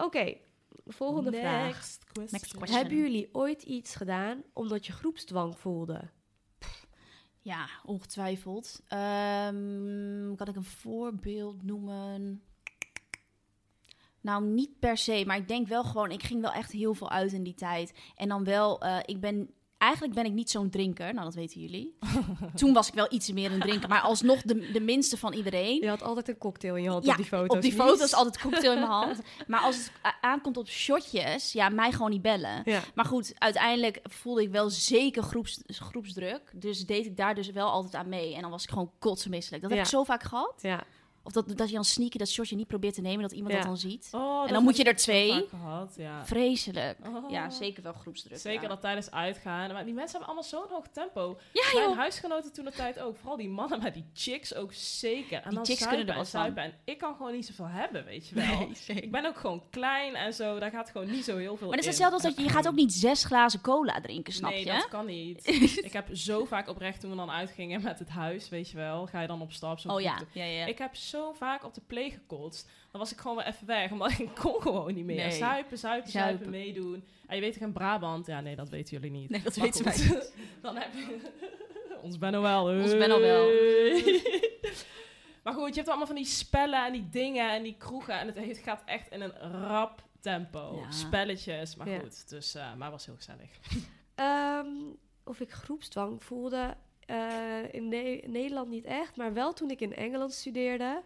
[0.03, 0.37] Oké,
[0.85, 1.65] volgende vraag.
[1.65, 2.27] Next question.
[2.31, 2.79] Next question.
[2.79, 6.09] Hebben jullie ooit iets gedaan omdat je groepsdwang voelde?
[7.41, 8.81] Ja, ongetwijfeld.
[8.87, 12.43] Ehm, kan ik een voorbeeld noemen?
[14.21, 17.09] Nou, niet per se, maar ik denk wel gewoon, ik ging wel echt heel veel
[17.09, 17.93] uit in die tijd.
[18.15, 21.61] En dan wel, eh, ik ben, eigenlijk ben ik niet zo'n drinker, nou dat weten
[21.61, 21.97] jullie.
[22.55, 25.81] Toen was ik wel iets meer een drinker, maar alsnog de, de minste van iedereen.
[25.81, 27.55] Je had altijd een cocktail in je hand Ja, op die foto's.
[27.55, 29.19] Op die foto's altijd cocktail in mijn hand.
[29.47, 32.61] Maar als het aankomt op shotjes, ja, mij gewoon niet bellen.
[32.65, 36.51] Ja, Maar goed, uiteindelijk voelde ik wel zeker groeps, groepsdruk.
[36.53, 38.35] Dus deed ik daar dus wel altijd aan mee.
[38.35, 39.61] En dan was ik gewoon kotsenmisselijk.
[39.61, 40.53] Dat heb ik zo vaak gehad.
[40.61, 40.83] ja.
[41.29, 43.59] Of dat, dat je dan sneaky dat shotje niet probeert te nemen, dat iemand Ja.
[43.59, 44.07] dat dan ziet.
[44.11, 45.31] Oh, dat dan moet je er twee.
[45.31, 46.25] zo Gehad, ja.
[46.25, 46.97] Vreselijk.
[47.05, 47.29] Oh.
[47.31, 48.37] Ja, zeker wel groepsdruk.
[48.39, 48.67] Zeker ja.
[48.67, 49.73] dat tijdens uitgaan.
[49.73, 51.39] Maar die mensen hebben allemaal zo'n hoog tempo.
[51.53, 53.17] Ja, Mijn huisgenoten toen de tijd ook.
[53.17, 55.37] Vooral die mannen, maar die chicks ook zeker.
[55.37, 56.25] En Die dan chicks kunnen er en van.
[56.25, 56.63] zuipen.
[56.63, 58.69] En ik kan gewoon niet zoveel hebben, weet je wel.
[59.03, 60.59] Ik ben ook gewoon klein en zo.
[60.59, 62.49] Daar gaat gewoon niet zo heel veel Maar dat is hetzelfde als dat je, je
[62.49, 64.71] gaat ook niet zes glazen cola drinken, snap nee, je?
[64.71, 65.47] dat kan niet.
[65.87, 69.05] ik heb zo vaak oprecht toen we dan uitgingen met het huis, weet je wel.
[69.07, 69.79] Ga je dan op stap.
[69.79, 70.65] zo'n Oh ja, groep ja, ja.
[70.65, 72.69] Ik heb zo vaak op de play gekotst.
[72.91, 75.15] Dan was ik gewoon weer even weg, omdat ik kon gewoon niet meer.
[75.15, 75.31] Nee.
[75.31, 76.49] Zuipen, zuipen, zuipen, Zuipen.
[76.49, 77.03] meedoen.
[77.27, 78.25] En je weet toch in Brabant?
[78.27, 79.29] Ja, nee, dat weten jullie niet.
[79.29, 80.31] Nee, dat Maar weten wij goed.
[80.61, 81.17] Dan heb je...
[82.03, 82.63] Ons Benno wel.
[82.81, 83.45] Ons Benno wel.
[85.43, 88.19] maar goed, je hebt allemaal van die spellen en die dingen en die kroegen.
[88.19, 89.33] En het gaat echt in een
[89.67, 90.79] rap tempo.
[90.83, 90.91] Ja.
[90.91, 91.99] Spelletjes, maar Ja.
[91.99, 92.29] goed.
[92.29, 93.49] Dus, eh, maar was heel gezellig.
[94.15, 94.67] Ehm,
[95.23, 96.75] of ik groepsdwang voelde.
[97.09, 101.01] Eh, in Ne- Nederland niet echt, maar wel toen ik in Engeland studeerde.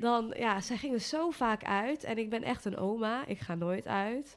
[0.00, 2.04] Dan, ja, zij gingen zo vaak uit.
[2.04, 3.26] En ik ben echt een oma.
[3.26, 4.36] Ik ga nooit uit.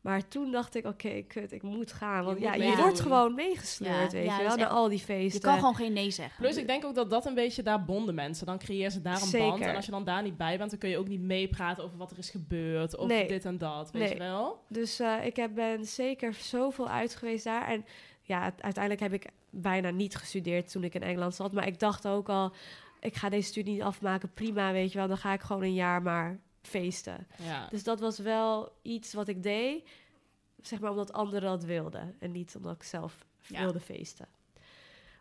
[0.00, 2.24] Maar toen dacht ik, oké, kut, ik moet gaan.
[2.24, 4.98] Want ja, je wordt gewoon meegesleurd, Ja, weet ja, je wel, naar echt- al die
[4.98, 5.40] feesten.
[5.40, 6.36] Je kan gewoon geen nee zeggen.
[6.44, 8.46] Plus, ik denk ook dat dat een beetje daar bonden mensen.
[8.46, 9.48] Dan creëer ze daar een Zeker.
[9.48, 9.60] band.
[9.62, 11.96] En als je dan daar niet bij bent, dan kun je ook niet meepraten over
[11.98, 12.96] wat er is gebeurd.
[12.96, 13.28] Of Nee.
[13.28, 14.12] dit en dat, weet Nee.
[14.12, 14.58] je wel?
[14.68, 17.68] Dus eh, ik heb, ben zeker zoveel uit geweest daar.
[17.68, 17.84] En
[18.22, 21.52] ja, uiteindelijk heb ik bijna niet gestudeerd toen ik in Engeland zat.
[21.52, 22.52] Maar ik dacht ook al,
[23.00, 24.32] ik ga deze studie niet afmaken.
[24.32, 25.08] Prima, weet je wel.
[25.08, 27.26] Dan ga ik gewoon een jaar maar feesten.
[27.42, 27.68] Ja.
[27.70, 29.88] Dus dat was wel iets wat ik deed.
[30.60, 32.14] Zeg maar omdat anderen dat wilden.
[32.18, 33.60] En niet omdat ik zelf Ja.
[33.60, 34.26] wilde feesten.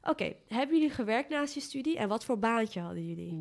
[0.04, 1.98] Oké, hebben jullie gewerkt naast je studie?
[1.98, 3.34] En wat voor baantje hadden jullie?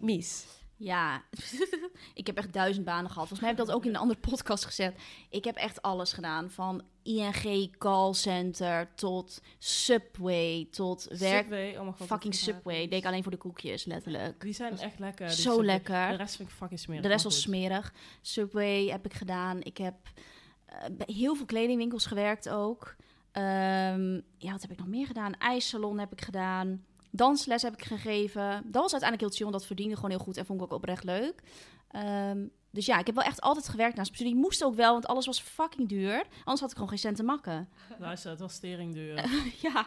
[0.00, 0.46] Mies.
[0.82, 1.22] Ja,
[2.14, 3.28] ik heb echt duizend banen gehad.
[3.28, 5.02] Volgens mij heb ik dat ook in een andere podcast gezegd.
[5.28, 6.50] Ik heb echt alles gedaan.
[6.50, 11.42] Van ING callcenter tot Subway tot werk.
[11.42, 12.06] Subway, oh god.
[12.06, 12.88] fucking Subway.
[12.88, 14.40] Deed ik alleen voor de koekjes, letterlijk.
[14.40, 15.30] Die zijn echt lekker.
[15.30, 15.66] Zo Subway.
[15.66, 16.08] lekker.
[16.08, 17.02] De rest vind ik fucking smerig.
[17.02, 17.92] De rest was smerig.
[18.20, 19.62] Subway heb ik gedaan.
[19.62, 19.94] Ik heb
[20.66, 22.96] eh, bij heel veel kledingwinkels gewerkt ook.
[23.32, 25.34] Ehm, ja, wat heb ik nog meer gedaan?
[25.34, 26.84] IJssalon heb ik gedaan.
[27.14, 28.62] Dansles heb ik gegeven.
[28.64, 30.72] Dat was uiteindelijk heel chill, want dat verdiende gewoon heel goed en vond ik ook
[30.72, 31.42] oprecht leuk.
[31.88, 34.42] Ehm, dus ja, ik heb wel echt altijd gewerkt naast mijn studie.
[34.42, 36.24] Moest ook wel, want alles was fucking duur.
[36.38, 37.68] Anders had ik gewoon geen cent te makken.
[37.98, 39.24] Luister, het was stering duur.
[39.72, 39.86] ja.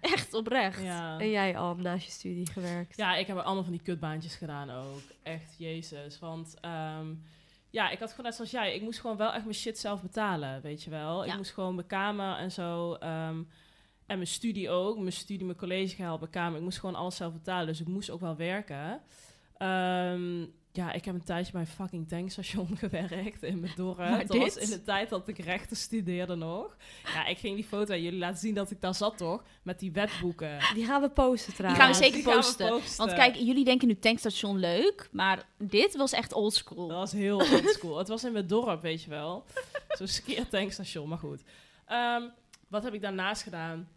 [0.00, 0.82] Echt oprecht.
[0.82, 1.18] Ja.
[1.18, 2.96] En jij al naast je studie gewerkt?
[2.96, 5.00] Ja, ik heb allemaal van die kutbaantjes gedaan ook.
[5.22, 6.18] Echt, jezus.
[6.18, 7.14] Want ehm,
[7.70, 10.02] ja, ik had gewoon net zoals jij, ik moest gewoon wel echt mijn shit zelf
[10.02, 11.24] betalen, weet je wel.
[11.24, 11.30] Ja.
[11.30, 13.42] Ik moest gewoon mijn kamer en zo, ehm,
[14.12, 14.98] en mijn studie ook.
[14.98, 16.56] Mijn studie, mijn collegegeld, mijn kamer.
[16.58, 19.00] Ik moest gewoon alles zelf betalen, dus ik moest ook wel werken.
[19.56, 20.40] Ehm,
[20.72, 23.96] ja, ik heb een tijdje bij een fucking tankstation gewerkt in mijn dorp.
[23.98, 24.62] Maar dat was dit?
[24.62, 26.76] in de tijd dat ik rechten studeerde nog.
[27.14, 29.78] Ja, ik ging die foto aan jullie laten zien dat ik daar zat toch, met
[29.78, 30.58] die wetboeken.
[30.74, 31.82] Die gaan we posten Die trouwens.
[31.84, 32.68] gaan we zeker die gaan we posten.
[32.68, 32.96] posten.
[33.06, 36.88] Want kijk, jullie denken nu tankstation leuk, maar dit was echt oldschool.
[36.88, 37.98] Dat was heel oldschool.
[37.98, 39.44] het was in mijn dorp, weet je wel.
[39.98, 41.42] Zo'n skeertankstation, maar goed.
[41.86, 42.22] Ehm,
[42.68, 43.88] wat heb ik daarnaast gedaan?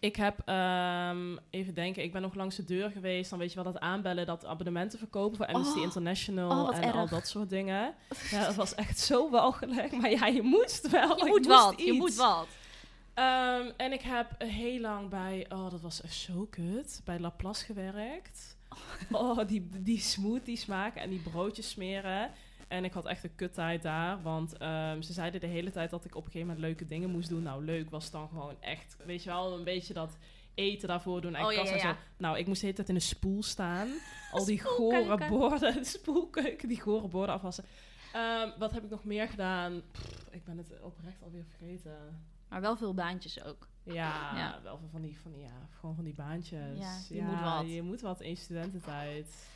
[0.00, 3.30] Ik heb, ehm, even denken, ik ben nog langs de deur geweest.
[3.30, 5.84] Dan weet je wel, dat aanbellen, dat abonnementen verkopen voor Amnesty Oh.
[5.84, 7.94] International Oh, en al dat soort dingen.
[8.30, 9.92] Ja, dat was echt zo walgelijk.
[9.92, 11.16] Maar ja, je moest wel.
[11.16, 12.46] Je Ik moet wat, je moet wat.
[13.76, 18.56] En ik heb heel lang bij, oh dat was echt zo kut, bij Laplace gewerkt.
[19.10, 22.30] Oh, die, die smoothies maken en die broodjes smeren.
[22.68, 26.04] En ik had echt een kuttijd daar, want ehm, ze zeiden de hele tijd dat
[26.04, 27.42] ik op een gegeven moment leuke dingen moest doen.
[27.42, 30.16] Nou, leuk was dan gewoon echt, weet je wel, een beetje dat
[30.54, 31.96] eten daarvoor doen en Oh, ja.
[32.16, 33.88] Nou, ik moest de hele tijd in een spoel staan.
[34.32, 37.64] Al die gore borden, de spoelkeuken, die gore borden afwassen.
[38.12, 39.82] Ehm, wat heb ik nog meer gedaan?
[39.92, 41.96] Pff, ik ben het oprecht alweer vergeten.
[42.48, 43.68] Maar wel veel baantjes ook.
[43.82, 44.60] Ja, Ja.
[44.62, 46.78] wel van die, van die, ja, gewoon van die baantjes.
[46.78, 47.70] Ja, je moet wat.
[47.70, 49.48] Je moet wat in studententijd.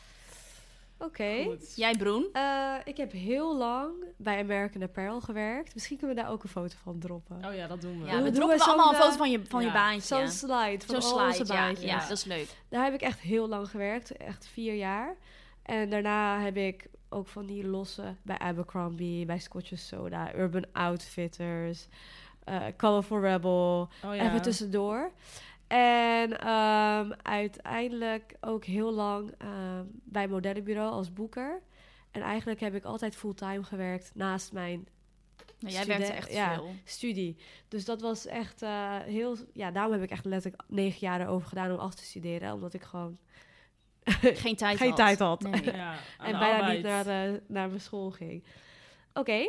[1.01, 1.57] Oké.
[1.75, 2.29] Jij, Broen?
[2.33, 5.75] Eh, ik heb heel lang bij American Apparel gewerkt.
[5.75, 7.45] Misschien kunnen we daar ook een foto van droppen.
[7.45, 8.07] Oh ja, dat doen we.
[8.07, 10.17] Ja, we we droppen allemaal een eh, foto van je, van je baantje.
[10.17, 12.49] Zo'n slide van Zo'n al onze slide, ja, dat is leuk.
[12.69, 14.17] Daar heb ik echt heel lang gewerkt.
[14.17, 15.17] Echt vier jaar.
[15.63, 21.87] En daarna heb ik ook van die losse bij Abercrombie, bij Scotch Soda, Urban Outfitters,
[22.45, 23.89] eh Colorful Rebel.
[24.05, 24.23] Oh ja.
[24.23, 25.11] Even tussendoor.
[25.72, 31.62] En ehm, uiteindelijk ook heel lang ehm, bij modellenbureau als boeker.
[32.11, 34.88] En eigenlijk heb ik altijd fulltime gewerkt naast mijn
[35.59, 36.54] Nou, jij werkte echt ja.
[36.54, 36.74] veel.
[36.85, 37.37] studie.
[37.68, 39.37] Dus dat was echt eh, heel...
[39.52, 42.52] Ja, daarom heb ik echt letterlijk negen jaar erover gedaan om af te studeren.
[42.52, 43.18] Omdat ik gewoon
[44.44, 44.96] Geen tijd geen had.
[44.96, 45.40] tijd had.
[45.42, 45.64] Nee.
[45.74, 46.76] Ja, en bijna arbeid.
[46.76, 48.44] niet naar, de, naar mijn school ging.
[49.12, 49.48] Oké,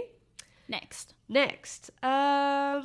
[0.65, 1.15] Next.
[1.25, 1.91] next.
[1.99, 2.83] Ehm,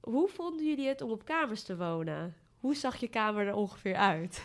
[0.00, 2.36] hoe vonden jullie het om op kamers te wonen?
[2.62, 4.44] Hoe zag je kamer er ongeveer uit?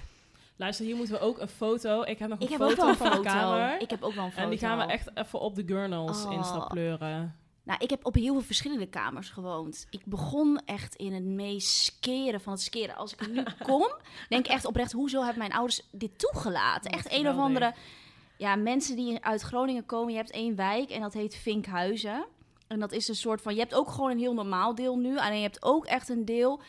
[0.55, 2.01] Luister, hier moeten we ook een foto.
[2.01, 3.21] Ik heb nog een Ik heb foto ook wel een van foto.
[3.21, 3.81] mijn kamer.
[3.81, 4.43] Ik heb ook wel een foto.
[4.43, 6.31] en die gaan we echt even op de gurnals Oh.
[6.33, 7.35] Insta pleuren.
[7.63, 9.87] Nou, ik heb op heel veel verschillende kamers gewoond.
[9.89, 12.95] Ik begon echt in het meest skeren van het skeren.
[12.95, 13.91] Als ik nu kom,
[14.29, 14.91] denk ik echt oprecht...
[14.91, 16.91] hoezo hebben mijn ouders dit toegelaten?
[16.91, 17.73] Echt een of andere...
[18.37, 20.11] Ja, mensen die uit Groningen komen.
[20.11, 22.25] Je hebt één wijk en dat heet Vinkhuizen.
[22.67, 23.53] En dat is een soort van...
[23.53, 25.17] Je hebt ook gewoon een heel normaal deel nu.
[25.17, 26.61] Alleen je hebt ook echt een deel...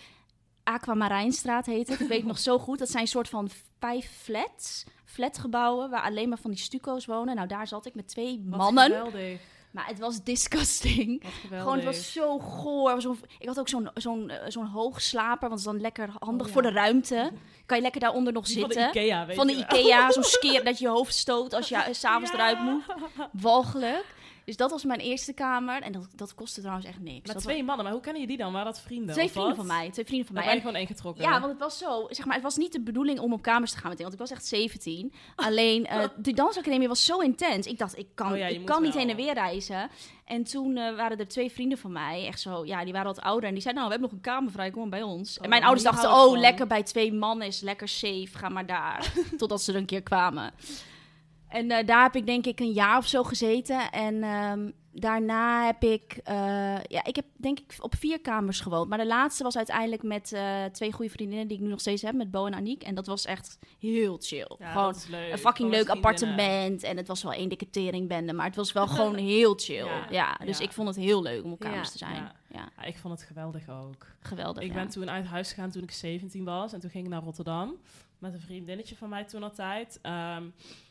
[0.74, 2.00] Aquamarijnstraat heet het.
[2.00, 2.78] Ik weet nog zo goed.
[2.78, 4.84] Dat zijn een soort van vijf flats.
[5.04, 7.34] Flatgebouwen waar alleen maar van die stuco's wonen.
[7.36, 8.84] Nou, daar zat ik met twee Wat mannen.
[8.84, 9.40] geweldig.
[9.70, 11.22] Maar het was disgusting.
[11.48, 13.16] Gewoon, het was zo goor.
[13.38, 16.52] Ik had ook zo'n zo'n eh, zo'n hoogslaper, want het is dan lekker handig Oh,
[16.52, 17.30] voor de ruimte.
[17.66, 19.02] Kan je lekker daaronder nog Die van de zitten.
[19.02, 19.52] Ikea, weet Van de.
[19.52, 22.36] Ikea, zo'n skeer dat je je hoofd stoot als je eh, s'avonds Ja.
[22.36, 22.82] eruit moet.
[23.32, 24.04] Walgelijk.
[24.48, 25.82] Dus dat was mijn eerste kamer.
[25.82, 27.32] En dat, dat kostte trouwens echt niks.
[27.32, 28.52] Dat twee mannen, maar hoe kennen je die dan?
[28.52, 29.14] Waren dat vrienden?
[29.14, 29.90] twee vrienden van mij.
[29.90, 30.54] Twee vrienden van Dan mij.
[30.54, 31.24] En- gewoon ingetrokken.
[31.24, 33.70] ja, want het was zo, zeg maar, het was niet de bedoeling om op kamers
[33.70, 35.12] te gaan meteen, want ik was echt 17.
[35.36, 37.66] Alleen eh, de dansacademie was zo intens.
[37.66, 39.90] Ik dacht, ik kan, Oh ja, ik kan niet heen en weer reizen.
[40.24, 43.20] En toen eh, waren er twee vrienden van mij, echt zo, ja, die waren wat
[43.24, 43.48] ouder.
[43.48, 45.38] En die zeiden, nou, we hebben nog een kamer vrij, kom maar bij ons.
[45.38, 46.38] Oh, en mijn maar ouders dachten, oh, van.
[46.40, 49.12] lekker bij twee mannen is lekker safe, ga maar daar.
[49.38, 50.52] Totdat ze er een keer kwamen.
[51.48, 53.90] En eh, daar heb ik denk ik een jaar of zo gezeten.
[53.90, 56.34] En ehm, daarna heb ik, eh,
[56.82, 58.88] ja, ik heb denk ik op vier kamers gewoond.
[58.88, 62.02] Maar de laatste was uiteindelijk met eh, twee goede vriendinnen die ik nu nog steeds
[62.02, 62.82] heb, met Bo en Aniek.
[62.82, 64.56] En dat was echt heel chill.
[64.58, 65.32] Ja, Gewoon leuk.
[65.32, 66.82] een fucking leuk appartement.
[66.82, 69.84] En het was wel één dikke teringbende, maar het was wel gewoon heel chill.
[69.86, 70.64] Ja, Ja, dus ja.
[70.64, 72.32] ik vond het heel leuk om op kamers te zijn.
[72.50, 72.68] ja.
[72.86, 74.06] Ik vond het geweldig ook.
[74.20, 74.62] geweldig.
[74.62, 76.72] Ik ben toen uit huis gegaan toen ik 17 was.
[76.72, 77.74] En toen ging ik naar Rotterdam.
[78.18, 79.98] Met een vriendinnetje van mij toen altijd.
[80.02, 80.42] Ehm,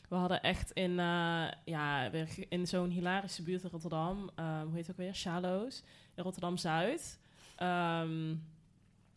[0.07, 4.29] we hadden echt in, eh, ja, weer in zo'n hilarische buurt in Rotterdam.
[4.35, 5.15] ehm, hoe heet het ook weer?
[5.15, 5.83] Shalo's.
[6.15, 7.19] In Rotterdam-Zuid.
[7.55, 8.29] Ehm,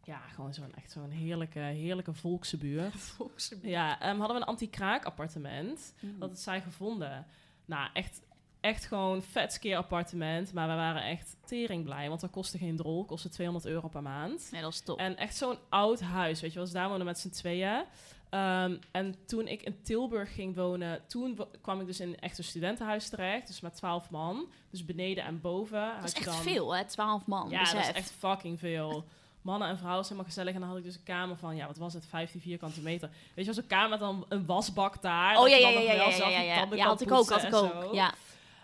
[0.05, 2.95] ja, gewoon zo'n echt zo'n heerlijke, heerlijke volkse buurt.
[3.63, 5.95] Ja, ehm, hadden we een anti-kraak appartement.
[6.01, 6.19] Mm.
[6.19, 7.27] Dat het zij gevonden.
[7.65, 8.23] Nou, echt,
[8.61, 10.53] echt gewoon vet skeer appartement.
[10.53, 12.09] Maar we waren echt tering blij.
[12.09, 13.05] Want dat kostte geen drol.
[13.05, 14.51] Kostte 200 euro per maand.
[14.61, 14.99] Dat is top.
[14.99, 16.65] En echt zo'n oud huis, weet je wel.
[16.65, 17.85] Dus daar woonden we met z'n tweeën.
[18.31, 22.39] Ehm, en toen ik in Tilburg ging wonen, toen wo- kwam ik dus in echt
[22.39, 23.47] een studentenhuis terecht.
[23.47, 24.47] Dus met 12 man.
[24.71, 25.93] Dus beneden en boven.
[25.97, 26.85] dat is echt dan- veel, hè?
[26.85, 27.49] Twaalf man.
[27.51, 27.75] Ja, besef.
[27.87, 29.05] dat is echt fucking veel.
[29.43, 30.55] mannen en vrouwen zijn helemaal gezellig.
[30.55, 33.09] En dan had ik dus een kamer van, ja, wat was het, 15 vierkante meter.
[33.09, 35.39] Weet je wel, zo'n kamer met dan een wasbak daar.
[35.39, 35.93] Oh ja, ja, ja, ja,
[36.41, 36.55] ja,
[36.87, 37.73] had ik ook, had ik ook.
[37.83, 37.95] zo.
[37.95, 38.15] Ja.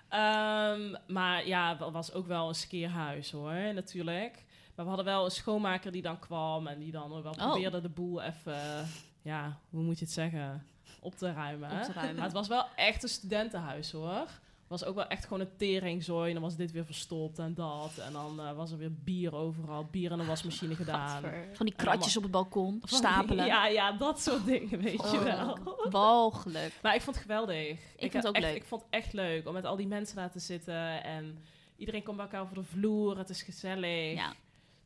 [0.09, 4.45] Ehm, maar ja, dat was ook wel een skeerhuis hoor, natuurlijk.
[4.75, 7.51] Maar we hadden wel een schoonmaker die dan kwam en die dan wel Oh.
[7.51, 8.89] probeerde de boel even,
[9.27, 10.67] ja, hoe moet je het zeggen,
[11.01, 11.71] op te ruimen.
[11.71, 12.15] Op te ruimen.
[12.15, 14.29] Maar het was wel echt een studentenhuis hoor.
[14.69, 16.27] Het was ook wel echt gewoon een teringzooi.
[16.27, 17.99] En dan was dit weer verstopt en dat.
[17.99, 19.85] En dan eh, was er weer bier overal.
[19.91, 21.23] Bier in de wasmachine gedaan.
[21.53, 23.47] Van die kratjes op het balkon, stapelen.
[23.47, 25.59] Ja, ja, dat soort dingen, weet je Oh, wel.
[25.91, 26.73] Walgelijk.
[26.83, 27.71] Maar ik vond het geweldig.
[27.71, 28.57] Ik, vond het had ook echt, leuk.
[28.57, 31.05] Ik vond het echt leuk om met al die mensen daar te zitten.
[31.05, 31.39] En
[31.77, 33.19] iedereen komt bij elkaar over de vloer.
[33.19, 34.15] Het is gezellig.
[34.15, 34.33] Ja,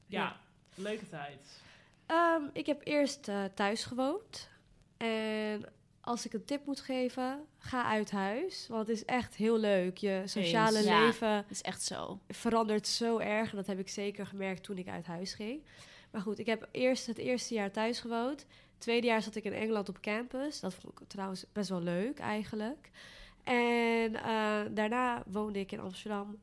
[0.06, 0.36] Ja.
[0.74, 1.62] leuke tijd.
[2.10, 4.48] Ehm, ik heb eerst eh, thuis gewoond.
[4.96, 5.64] En
[6.00, 8.66] als ik een tip moet geven, ga uit huis.
[8.68, 9.96] Want het is echt heel leuk.
[9.96, 10.86] Je sociale Eens.
[10.86, 12.20] Leven is echt zo.
[12.28, 13.50] verandert zo erg.
[13.50, 15.62] En dat heb ik zeker gemerkt toen ik uit huis ging.
[16.10, 18.46] Maar goed, ik heb eerst het eerste jaar thuis gewoond.
[18.78, 20.60] Tweede jaar zat ik in Engeland op campus.
[20.60, 22.90] Dat vond ik trouwens best wel leuk eigenlijk.
[23.44, 26.38] En eh, daarna woonde ik in Amsterdam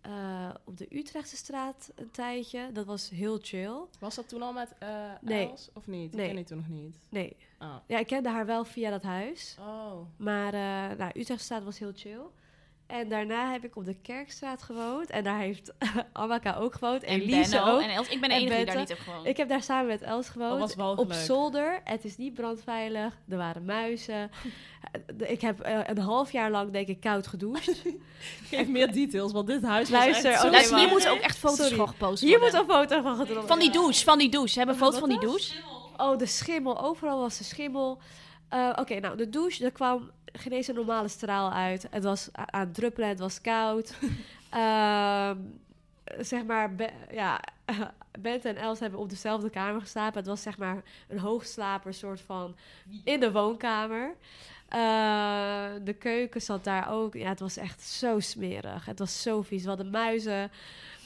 [0.00, 2.72] eh, op de Utrechtse straat een tijdje.
[2.72, 3.76] Dat was heel chill.
[3.98, 4.68] Was dat toen al met
[5.20, 5.48] Nee.
[5.48, 5.68] Els?
[5.74, 6.12] Of niet?
[6.12, 6.20] Nee.
[6.22, 6.96] Ik ken die toen nog niet.
[7.08, 7.74] Nee, Oh.
[7.86, 9.56] ja, ik kende haar wel via dat huis.
[9.60, 9.92] oh.
[10.16, 12.20] Maar uh, nou, Utrechtstraat was heel chill.
[12.88, 15.10] En daarna heb ik op de Kerkstraat gewoond.
[15.10, 15.72] En daar heeft
[16.12, 17.02] Amaka ook gewoond.
[17.02, 17.80] En Elise Benno ook.
[17.80, 18.08] En Els.
[18.08, 19.26] Ik ben de En enige die daar niet heb gewoond.
[19.26, 20.50] Ik heb daar samen met Els gewoond.
[20.50, 21.80] Dat was wel op zolder.
[21.84, 23.18] Het is niet brandveilig.
[23.28, 24.30] Er waren muizen.
[25.16, 27.82] Ik heb eh, een half jaar lang, denk ik, koud gedoucht.
[28.50, 30.50] Geef meer details, want dit huis Luister, was echt oh, zo...
[30.50, 31.76] Luister, hier moeten ook echt foto's Sorry.
[31.76, 34.58] van gepost Hier moet een foto van gedropt Van die douche, van die douche.
[34.58, 35.54] Hebben we een foto van die douche?
[35.96, 36.80] Oh, de schimmel.
[36.80, 37.98] Overal was de schimmel.
[38.48, 41.86] Eh, Oké, nou, de douche, er kwam geen eens een normale straal uit.
[41.90, 43.94] Het was aan het druppelen, het was koud.
[44.50, 45.36] Ehm,
[46.18, 47.40] zeg maar, Be- ja,
[48.20, 50.18] Bente en Els hebben op dezelfde kamer geslapen.
[50.18, 52.56] Het was zeg maar een hoogslaper soort van
[53.04, 54.14] in de woonkamer.
[54.68, 57.14] Eh, de keuken zat daar ook.
[57.14, 58.84] Ja, het was echt zo smerig.
[58.84, 59.62] Het was zo vies.
[59.62, 60.50] We hadden muizen.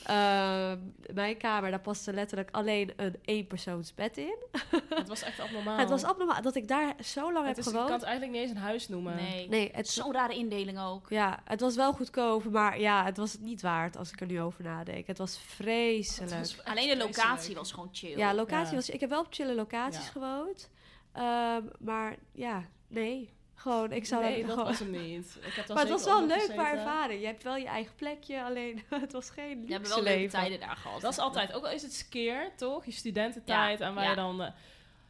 [0.07, 0.73] Eh,
[1.15, 4.37] mijn kamer, daar paste letterlijk alleen een eenpersoonsbed in.
[4.95, 5.79] Het was echt abnormaal.
[5.79, 7.47] Het was abnormaal dat ik daar zo lang.
[7.47, 7.87] Het heb is, je gewoond.
[7.89, 9.15] kan het eigenlijk niet eens een huis noemen.
[9.17, 9.49] Nee.
[9.49, 11.07] Nee, het, Zo'n rare indeling ook.
[11.09, 14.27] ja, het was wel goedkoop, maar ja, het was het niet waard als ik er
[14.27, 15.07] nu over nadenk.
[15.07, 16.31] Het was vreselijk.
[16.31, 17.59] Het was echt Alleen de locatie vreselijk.
[17.59, 18.17] was gewoon chill.
[18.17, 18.75] ja, locatie Ja.
[18.75, 18.91] was...
[18.91, 20.11] Ik heb wel op chille locaties Ja.
[20.11, 20.71] gewoond.
[21.13, 23.33] Ehm, maar ja, nee.
[23.63, 24.71] Gewoon, ik zou nee, dat dat gewoon...
[24.71, 25.39] was hem niet.
[25.41, 27.21] Ik heb daar Maar het was wel leuk qua ervaring.
[27.21, 30.61] Je hebt wel je eigen plekje, alleen het was geen luxe hebben wel leuke tijden
[30.61, 31.01] daar gehad.
[31.01, 32.85] Dat is altijd, ook al is het skeer, toch?
[32.85, 34.11] Je studententijd en waar ja.
[34.11, 34.43] je dan...
[34.43, 34.51] eh,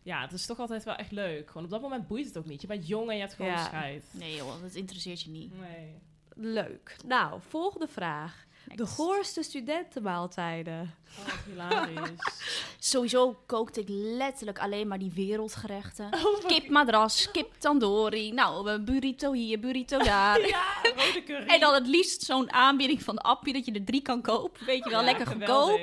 [0.02, 1.46] ja, het is toch altijd wel echt leuk.
[1.48, 2.60] Gewoon op dat moment boeit het ook niet.
[2.60, 3.64] Je bent jong en je hebt gewoon Ja.
[3.64, 4.04] scheid.
[4.10, 5.60] Nee joh, dat interesseert je niet.
[5.60, 6.00] Nee.
[6.34, 6.96] Leuk.
[7.06, 8.46] Nou, volgende vraag.
[8.74, 10.94] De goorste studentenmaaltijden.
[11.18, 12.10] Oh, hilarisch.
[12.78, 16.08] Sowieso kookte ik letterlijk alleen maar die wereldgerechten.
[16.24, 18.32] Oh, Kip madras, kip tandoori.
[18.32, 20.46] Nou, burrito hier, burrito daar.
[20.48, 21.46] ja, rode curry.
[21.46, 24.66] En dan het liefst zo'n aanbieding van de appie dat je er drie kan kopen.
[24.66, 25.80] Weet je wel, Ja, lekker goedkoop.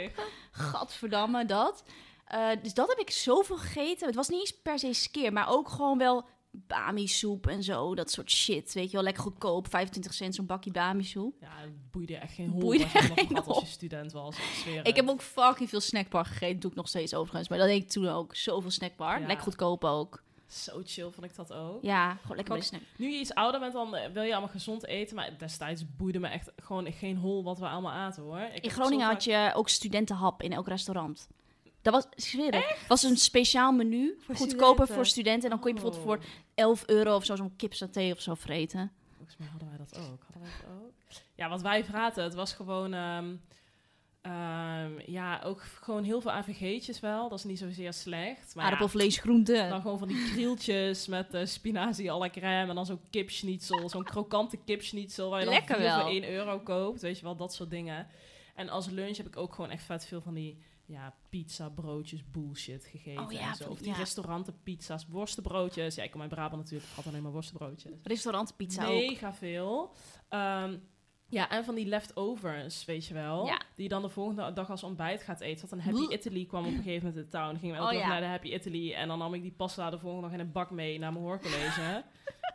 [0.51, 1.83] Gadverdamme, dat.
[2.25, 4.07] Eh, dus dat heb ik zoveel gegeten.
[4.07, 6.25] Het was niet eens per se skeer, maar ook gewoon wel
[6.67, 7.95] bami-soep en zo.
[7.95, 9.03] Dat soort shit, weet je wel.
[9.03, 11.35] Lekker goedkoop, 25 cent zo'n bakje bami-soep.
[11.41, 12.91] Ja, het boeide echt geen hol Boeide nog
[13.27, 14.37] geen als je student was.
[14.83, 16.59] Ik heb ook fucking veel snackbar gegeten.
[16.59, 17.49] Doe ik nog steeds overigens.
[17.49, 18.35] Maar dat deed ik toen ook.
[18.35, 19.19] Zoveel snackbar.
[19.19, 19.27] Ja.
[19.27, 20.23] Lekker goedkoop ook.
[20.47, 21.83] Zo chill vond ik dat ook.
[21.83, 22.81] Ja, gewoon lekker bij snack.
[22.97, 25.15] Nu je iets ouder bent, dan eh, wil je allemaal gezond eten.
[25.15, 28.39] Maar destijds boeide me echt gewoon geen hol wat we allemaal aten, hoor.
[28.53, 31.27] Ik In Groningen had je ook studentenhap in elk restaurant.
[31.81, 34.17] Dat was, ik zweer het, was een speciaal menu.
[34.19, 34.95] Voor goedkoper studenten.
[34.95, 35.43] voor studenten.
[35.43, 36.19] En dan kon je bijvoorbeeld voor
[36.55, 38.91] 11 euro of zo zo'n kipsaté of zo vreten.
[39.15, 40.23] Volgens mij hadden wij dat ook.
[40.23, 40.91] Hadden wij dat ook?
[41.35, 42.93] Ja, wat wij vraten, het was gewoon...
[42.93, 43.35] ehm,
[44.21, 47.29] ehm, ja, ook gewoon heel veel AVG'tjes wel.
[47.29, 48.55] Dat is niet zozeer slecht.
[48.55, 49.65] Maar ja, Aardappelvlees, groente.
[49.69, 52.69] dan gewoon van die krieltjes met eh, spinazie à la crème.
[52.69, 53.89] En dan zo'n kipschnitzel.
[53.89, 55.29] Zo'n krokante kipschnitzel.
[55.29, 55.99] Waar je dan Lekker wel.
[56.01, 57.01] voor 1 euro koopt.
[57.01, 58.07] Weet je wel, dat soort dingen.
[58.55, 60.57] En als lunch heb ik ook gewoon echt vet veel van die...
[60.89, 63.23] Ja, pizza, broodjes, bullshit gegeten.
[63.23, 63.69] Oh ja, en zo.
[63.69, 63.95] Of die ja.
[63.95, 65.95] restauranten, pizza's, worstenbroodjes.
[65.95, 66.89] Ja, ik kom uit Brabant natuurlijk.
[66.89, 67.91] Ik had alleen maar worstenbroodjes.
[68.03, 68.93] Restaurant, pizza ook.
[68.93, 69.93] Mega veel.
[70.29, 70.77] Ehm,
[71.27, 73.45] ja, en van die leftovers, weet je wel.
[73.45, 73.57] Ja.
[73.75, 75.69] Die je dan de volgende dag als ontbijt gaat eten.
[75.69, 76.13] Want een Happy.
[76.13, 77.45] Italy kwam op een gegeven moment in de town.
[77.51, 78.93] Dan gingen we elke Oh, dag naar de Happy Italy.
[78.93, 81.25] En dan nam ik die pasta de volgende dag in een bak mee naar mijn
[81.25, 82.03] hoorcollege.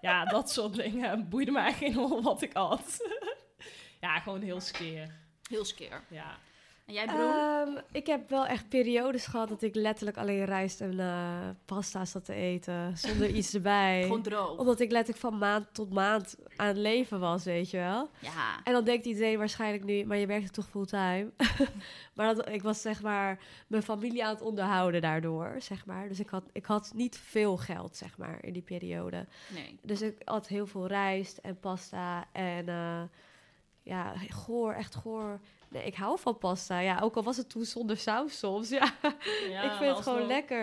[0.01, 1.29] ja, dat soort dingen.
[1.29, 3.09] Boeide me echt geen hol wat ik had.
[4.01, 5.15] ja, gewoon heel skeer.
[5.49, 6.05] Heel skeer.
[6.11, 6.39] Ja.
[6.85, 7.19] En jij, Broen?
[7.19, 12.05] Ehm, ik heb wel echt periodes gehad dat ik letterlijk alleen rijst en eh, pasta
[12.05, 12.97] zat te eten.
[12.97, 14.03] Zonder iets erbij.
[14.03, 14.59] Gewoon droog.
[14.59, 18.11] Omdat ik letterlijk van maand tot maand aan het leven was, weet je wel.
[18.19, 18.61] Ja.
[18.65, 21.31] En dan denkt iedereen waarschijnlijk nu, maar je werkte toch fulltime?
[22.15, 26.09] maar dat, ik was zeg maar mijn familie aan het onderhouden daardoor, zeg maar.
[26.09, 29.27] Dus ik had, ik had niet veel geld, zeg maar, in die periode.
[29.55, 29.79] Nee.
[29.83, 33.03] Dus ik had heel veel rijst en pasta en eh,
[33.83, 35.41] ja, goor, echt goor.
[35.75, 36.79] Nee, ik hou van pasta.
[36.79, 38.69] Ja, ook al was het toen zonder saus soms.
[38.79, 38.93] Ja,
[39.49, 40.63] Ja, ik vind het gewoon lekker.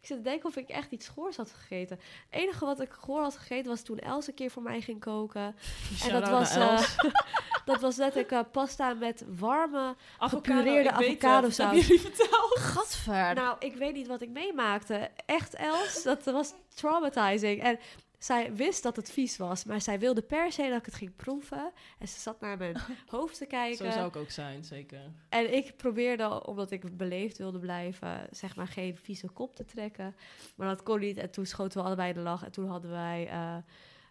[0.00, 1.98] Ik zit te denken of ik echt iets goors had gegeten.
[2.30, 5.00] Het enige wat ik goor had gegeten was toen Els een keer voor mij ging
[5.00, 5.56] koken.
[6.02, 6.96] En dat was, Els.
[7.64, 10.90] dat was letterlijk eh, pasta met warme Avocado, gepureerde.
[11.20, 12.58] Dat hebben jullie verteld.
[12.58, 13.34] Gadver.
[13.34, 15.10] Nou, ik weet niet wat ik meemaakte.
[15.26, 17.62] Echt, Els, dat was traumatizing.
[17.62, 17.78] En
[18.20, 21.16] zij wist dat het vies was, maar zij wilde per se dat ik het ging
[21.16, 21.72] proeven.
[21.98, 22.76] En ze zat naar mijn
[23.08, 23.86] hoofd te kijken.
[23.86, 25.00] Zo zou ik ook zijn, zeker.
[25.28, 30.14] En ik probeerde, omdat ik beleefd wilde blijven, zeg maar geen vieze kop te trekken.
[30.56, 31.16] Maar dat kon niet.
[31.16, 32.44] En toen schoten we allebei de lach.
[32.44, 33.56] En toen hadden wij, eh,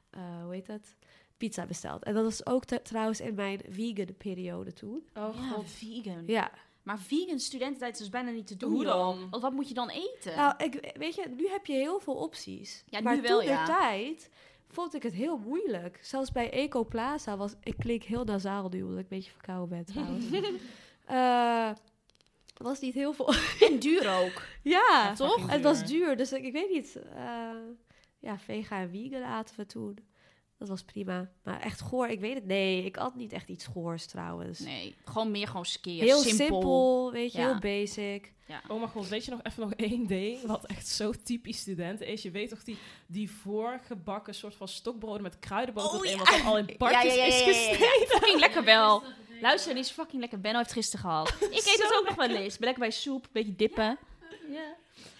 [0.09, 0.95] eh, hoe heet het?
[1.37, 2.03] Pizza besteld.
[2.03, 5.07] En dat was ook te- trouwens in mijn vegan periode toen.
[5.15, 6.23] Oh ja, vegan.
[6.25, 6.51] Ja.
[6.89, 9.27] Maar vegan studententijd is dus bijna niet te doen, Hoe dan?
[9.29, 10.35] Want wat moet je dan eten?
[10.35, 12.83] Nou, ik, weet je, nu heb je heel veel opties.
[12.85, 13.65] Ja, nu maar wel, toen de ja.
[13.65, 14.29] tijd
[14.67, 15.99] vond ik het heel moeilijk.
[16.01, 17.53] Zelfs bij Eco Plaza was...
[17.63, 20.25] Ik klink heel nasaal nu, omdat ik een beetje verkouden ben trouwens.
[21.05, 21.71] Eh,
[22.57, 23.33] was niet heel veel...
[23.69, 24.43] En duur ook.
[24.63, 25.51] ja, toch?
[25.51, 25.87] Het was duur.
[26.05, 26.95] duur, dus ik, ik weet niet.
[27.15, 27.49] eh,
[28.19, 29.97] ja, vega en vegan aten we toen.
[30.59, 31.29] Dat was prima.
[31.43, 32.45] Maar echt goor, ik weet het.
[32.45, 34.59] Nee, ik at niet echt iets goors trouwens.
[34.59, 36.03] Nee, gewoon meer gewoon skeer.
[36.03, 36.37] heel simpel.
[36.45, 37.11] simpel.
[37.11, 37.45] weet je, Ja.
[37.49, 38.33] heel basic.
[38.67, 42.07] Oh mijn god, weet je nog even nog één ding wat echt zo typisch studenten
[42.07, 42.21] is?
[42.21, 46.17] Je weet toch die, die voorgebakken soort van stokbroden met kruidenboter Oh, ja.
[46.17, 48.07] wat dan al in partjes is gesneden?
[48.07, 49.03] Fucking lekker wel.
[49.41, 50.39] Luister, die is fucking lekker.
[50.41, 51.29] Benno heeft gisteren gehad.
[51.29, 52.57] Ik eet het ook nog wel eens.
[52.57, 53.97] Ben lekker bij soep, een beetje dippen.
[54.21, 54.59] Oké.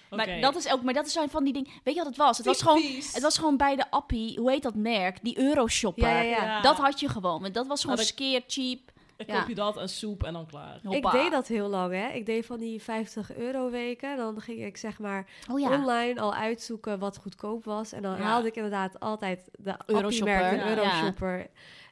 [0.09, 1.69] Maar dat is ook, maar dat is zijn van die dingen.
[1.83, 2.37] Weet je wat het was?
[2.37, 2.81] Het was gewoon,
[3.13, 4.39] het was gewoon bij de appie.
[4.39, 5.23] Hoe heet dat merk?
[5.23, 6.07] Die Euroshopper.
[6.07, 6.43] Ja, ja, ja.
[6.43, 6.61] Ja.
[6.61, 7.41] Dat had je gewoon.
[7.41, 8.79] want Dat was gewoon ik- skeer cheap.
[9.17, 9.39] Ik ja.
[9.39, 10.79] koop je dat en soep en dan klaar.
[10.83, 11.13] Hoppa.
[11.13, 12.07] Ik deed dat heel lang, hè.
[12.07, 14.17] Ik deed van die 50 euro weken.
[14.17, 15.71] Dan ging ik zeg maar Oh ja.
[15.73, 17.91] online al uitzoeken wat goedkoop was.
[17.91, 18.21] En dan Ja.
[18.21, 20.65] haalde ik inderdaad altijd de Euroshopper, Euroshopper.
[20.65, 20.75] ja.
[20.75, 21.47] Euroshopper.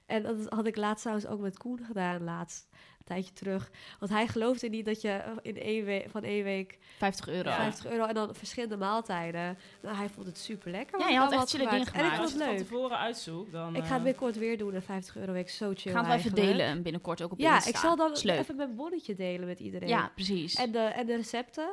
[0.06, 2.68] En dat had ik laatst trouwens ook met Koen gedaan, laatst.
[3.08, 3.72] Een tijdje terug.
[4.00, 7.50] Want hij geloofde niet dat je in één week, van één week 50 euro.
[7.50, 7.56] Ja.
[7.56, 9.58] 50 euro en dan verschillende maaltijden.
[9.82, 11.00] Nou, hij vond het super lekker.
[11.00, 12.16] Ja, je had echt chille dingen En ik gemaakt.
[12.16, 12.68] vond Als je het het van leuk.
[12.68, 13.76] tevoren uitzoekt, dan...
[13.76, 15.50] Ik ga eh, het binnenkort weer doen, een 50 euro week.
[15.50, 17.70] Zo chill Gaan we even delen binnenkort ook op Ja, Insta.
[17.70, 18.38] ik zal dan leuk.
[18.40, 19.88] even mijn bonnetje delen met iedereen.
[19.90, 20.56] Ja, precies.
[20.56, 21.70] En de, en de recepten,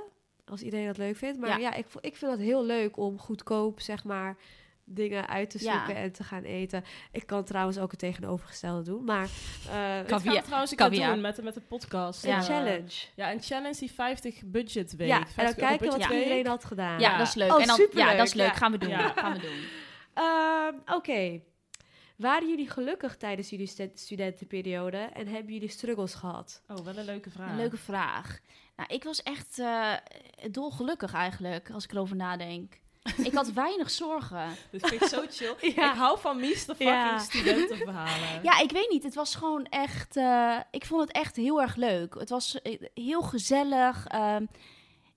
[0.47, 1.39] als iedereen dat leuk vindt.
[1.39, 1.57] Maar Ja.
[1.57, 4.37] ja, ik, ik vind het heel leuk om goedkoop, zeg maar,
[4.85, 5.73] dingen uit te Ja.
[5.77, 6.85] zoeken en te gaan eten.
[7.13, 9.29] Ik kan trouwens ook het tegenovergestelde doen, maar...
[9.71, 11.13] eh, Dit gaan trouwens Caviar.
[11.13, 12.25] doen met, de- met de podcast.
[12.25, 12.43] een Ja.
[12.43, 13.07] Challenge.
[13.15, 15.09] Ja, een challenge die 50 budget week.
[15.09, 16.19] Ja, en 50 dan kijken wat week.
[16.23, 17.01] iedereen had gedaan.
[17.01, 17.53] ja, dat is leuk.
[17.53, 18.47] Oh, en dan, superleuk, Ja, dat is leuk.
[18.47, 18.55] ja.
[18.55, 18.89] Gaan we doen.
[18.89, 19.09] Ja.
[19.17, 19.65] Gaan we doen.
[20.15, 21.41] Ehm, Oké.
[22.17, 26.63] Waren jullie gelukkig tijdens jullie stu- studentenperiode en hebben jullie struggles gehad?
[26.69, 27.51] Oh, wel een leuke vraag.
[27.51, 28.39] Een leuke vraag.
[28.77, 29.93] Nou, ik was echt eh
[30.51, 32.81] dolgelukkig eigenlijk, als ik erover nadenk.
[33.29, 34.49] ik had weinig zorgen.
[34.71, 35.55] Dit vind ik zo chill.
[35.75, 35.91] Ja.
[35.93, 37.19] Ik hou van Mies de fucking Ja.
[37.29, 38.43] studentenverhalen.
[38.43, 39.03] Ja, ik weet niet.
[39.03, 40.17] Het was gewoon echt...
[40.17, 42.15] eh, ik vond het echt heel erg leuk.
[42.19, 44.07] Het was eh, heel gezellig.
[44.07, 44.47] Ehm,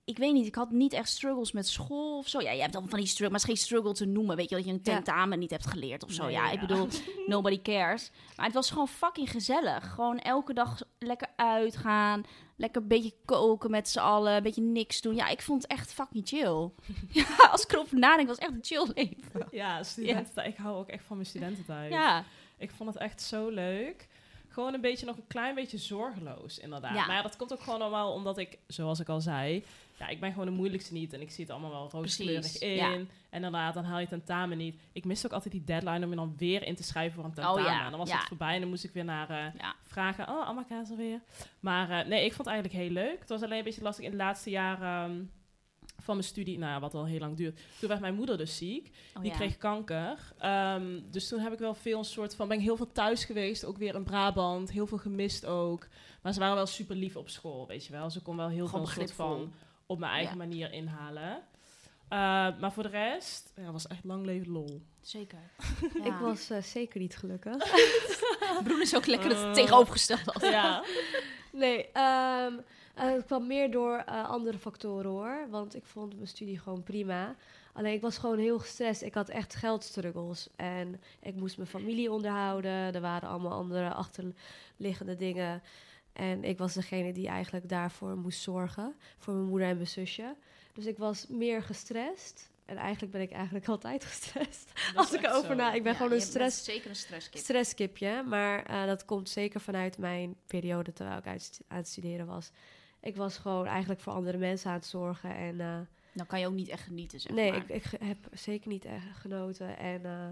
[0.04, 2.40] ik weet niet, ik had niet echt struggles met school of zo.
[2.40, 4.36] Ja, je hebt dan van die struggles, maar het is geen struggle te noemen.
[4.36, 4.94] Weet je, dat je een Ja.
[4.94, 6.22] tentamen niet hebt geleerd of zo.
[6.22, 6.50] Nee, ja, ja.
[6.50, 6.88] ik bedoel,
[7.26, 8.10] nobody cares.
[8.36, 9.90] Maar het was gewoon fucking gezellig.
[9.94, 12.22] Gewoon elke dag lekker uitgaan.
[12.60, 14.36] Lekker een beetje koken met z'n allen.
[14.36, 15.14] Een beetje niks doen.
[15.14, 16.70] Ja, ik vond het echt fucking chill.
[17.22, 19.48] ja, als ik erover nadenk, was het echt een chill leven.
[19.50, 20.52] Ja, studententijd.
[20.52, 21.92] Ik hou ook echt van mijn studententijd.
[21.92, 22.24] Ja,
[22.58, 24.08] Ik vond het echt zo leuk.
[24.48, 26.94] Gewoon een beetje nog een klein beetje zorgeloos, inderdaad.
[26.94, 27.06] Ja.
[27.06, 29.64] Maar ja, dat komt ook gewoon allemaal omdat ik, zoals ik al zei,
[29.98, 32.74] ja, ik ben gewoon de moeilijkste niet en ik zie het allemaal wel rooskleurig in.
[32.74, 32.92] ja.
[32.92, 34.80] En inderdaad, dan haal je tentamen niet.
[34.92, 37.30] Ik miste ook altijd die deadline om je dan weer in te schrijven voor een
[37.30, 37.62] Oh tentamen.
[37.64, 38.16] ja, dan was ja.
[38.18, 40.28] het voorbij en dan moest ik weer naar eh, vragen.
[40.28, 41.20] Oh, Amaka is er weer.
[41.60, 43.18] Maar eh, nee, ik vond het eigenlijk heel leuk.
[43.20, 45.22] Het was alleen een beetje lastig in het laatste jaar ehm,
[46.02, 47.60] van mijn studie, nou ja, wat al heel lang duurt.
[47.78, 48.90] Toen werd mijn moeder dus ziek.
[49.16, 50.32] Oh, Die kreeg kanker.
[50.38, 52.48] Ehm, dus toen heb ik wel veel een soort van...
[52.48, 53.64] Ben ik heel veel thuis geweest.
[53.64, 54.70] Ook weer in Brabant.
[54.70, 55.86] Heel veel gemist ook.
[56.22, 58.10] Maar ze waren wel super lief op school, weet je wel.
[58.10, 59.52] Ze kon wel heel Gewoon veel soort van...
[59.88, 60.44] Op mijn eigen Ja.
[60.44, 61.42] manier inhalen.
[62.08, 62.18] Eh,
[62.60, 63.52] maar voor de rest...
[63.56, 64.82] Ja, was echt lang leven lol.
[65.00, 65.38] Zeker.
[66.04, 67.56] Ik was eh, zeker niet gelukkig.
[68.64, 70.32] Broen is ook lekker het tegenovergestelde.
[70.32, 70.82] als- Ja.
[71.52, 72.52] Nee, ehm,
[72.94, 75.46] eh, het kwam meer door eh, andere factoren hoor.
[75.50, 77.34] Want ik vond mijn studie gewoon prima.
[77.72, 79.02] Alleen ik was gewoon heel gestrest.
[79.02, 80.48] Ik had echt geldstruggles.
[80.56, 82.70] En ik moest mijn familie onderhouden.
[82.94, 85.62] Er waren allemaal andere achterliggende dingen.
[86.18, 88.94] En ik was degene die eigenlijk daarvoor moest zorgen.
[89.18, 90.34] Voor mijn moeder en mijn zusje.
[90.72, 92.50] Dus ik was meer gestrest.
[92.64, 94.72] En eigenlijk ben ik eigenlijk altijd gestrest.
[94.94, 95.72] Als ik erover na...
[95.72, 97.40] Ik ben Ja, gewoon een stress, zeker een stresskip.
[97.40, 98.22] stresskipje.
[98.26, 102.50] Maar eh, dat komt zeker vanuit mijn periode terwijl ik uit, aan het studeren was.
[103.00, 105.34] Ik was gewoon eigenlijk voor andere mensen aan het zorgen.
[105.36, 105.78] En eh,
[106.12, 107.60] Dan kan je ook niet echt genieten, zeg nee, maar.
[107.60, 109.78] ik, ik ge- heb zeker niet echt genoten.
[109.78, 110.28] En, eh,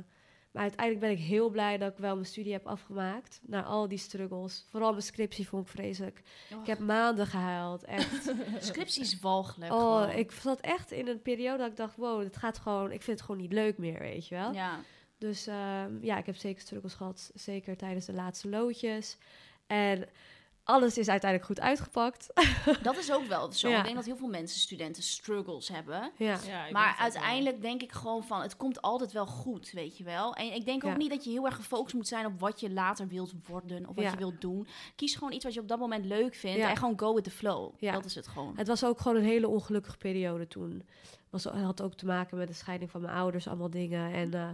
[0.56, 3.40] maar uiteindelijk ben ik heel blij dat ik wel mijn studie heb afgemaakt.
[3.42, 4.66] Na al die struggles.
[4.70, 6.22] Vooral mijn scriptie vond ik vreselijk.
[6.52, 7.84] Oh, Ik heb maanden gehuild.
[7.84, 8.32] Echt.
[8.58, 9.72] Scriptie is walgelijk.
[9.72, 10.10] oh, gewoon.
[10.16, 11.96] ik zat echt in een periode dat ik dacht...
[11.96, 12.92] wow, het gaat gewoon...
[12.92, 14.52] ik vind het gewoon niet leuk meer, weet je wel.
[14.52, 14.80] Ja.
[15.18, 17.30] Dus ehm, ja, ik heb zeker struggles gehad.
[17.34, 19.18] Zeker tijdens de laatste loodjes.
[19.66, 20.08] En
[20.66, 22.26] alles is uiteindelijk goed uitgepakt.
[22.82, 23.68] Dat is ook wel zo.
[23.68, 23.76] Ja.
[23.78, 26.10] Ik denk dat heel veel mensen, studenten, struggles hebben.
[26.16, 26.36] ja.
[26.36, 26.94] Maar denk dat wel.
[26.98, 30.34] uiteindelijk denk ik gewoon van, het komt altijd wel goed, weet je wel.
[30.34, 30.96] En ik denk ook Ja.
[30.96, 33.94] niet dat je heel erg gefocust moet zijn op wat je later wilt worden of
[33.94, 34.10] wat Ja.
[34.10, 34.66] je wilt doen.
[34.96, 36.70] Kies gewoon iets wat je op dat moment leuk vindt Ja.
[36.70, 37.72] en gewoon go with the flow.
[37.78, 37.92] Ja.
[37.92, 38.56] Dat is het gewoon.
[38.56, 40.86] Het was ook gewoon een hele ongelukkige periode toen.
[41.30, 44.12] Was, het had ook te maken met de scheiding van mijn ouders, allemaal dingen.
[44.12, 44.48] En, eh,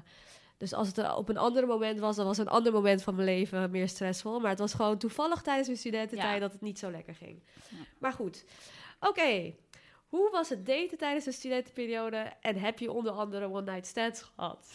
[0.63, 3.15] dus als het er op een ander moment was, dan was een ander moment van
[3.15, 4.41] mijn leven meer stressvol.
[4.41, 6.39] Maar het was gewoon toevallig tijdens mijn studententijd Ja.
[6.39, 7.43] dat het niet zo lekker ging.
[7.69, 7.77] Ja.
[7.99, 8.45] Maar goed,
[9.01, 9.55] oké.
[10.09, 12.33] Hoe was het daten tijdens de studentenperiode?
[12.41, 14.73] En heb je onder andere one-night stands gehad?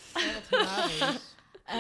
[0.50, 1.12] Ja.
[1.68, 1.76] Eh,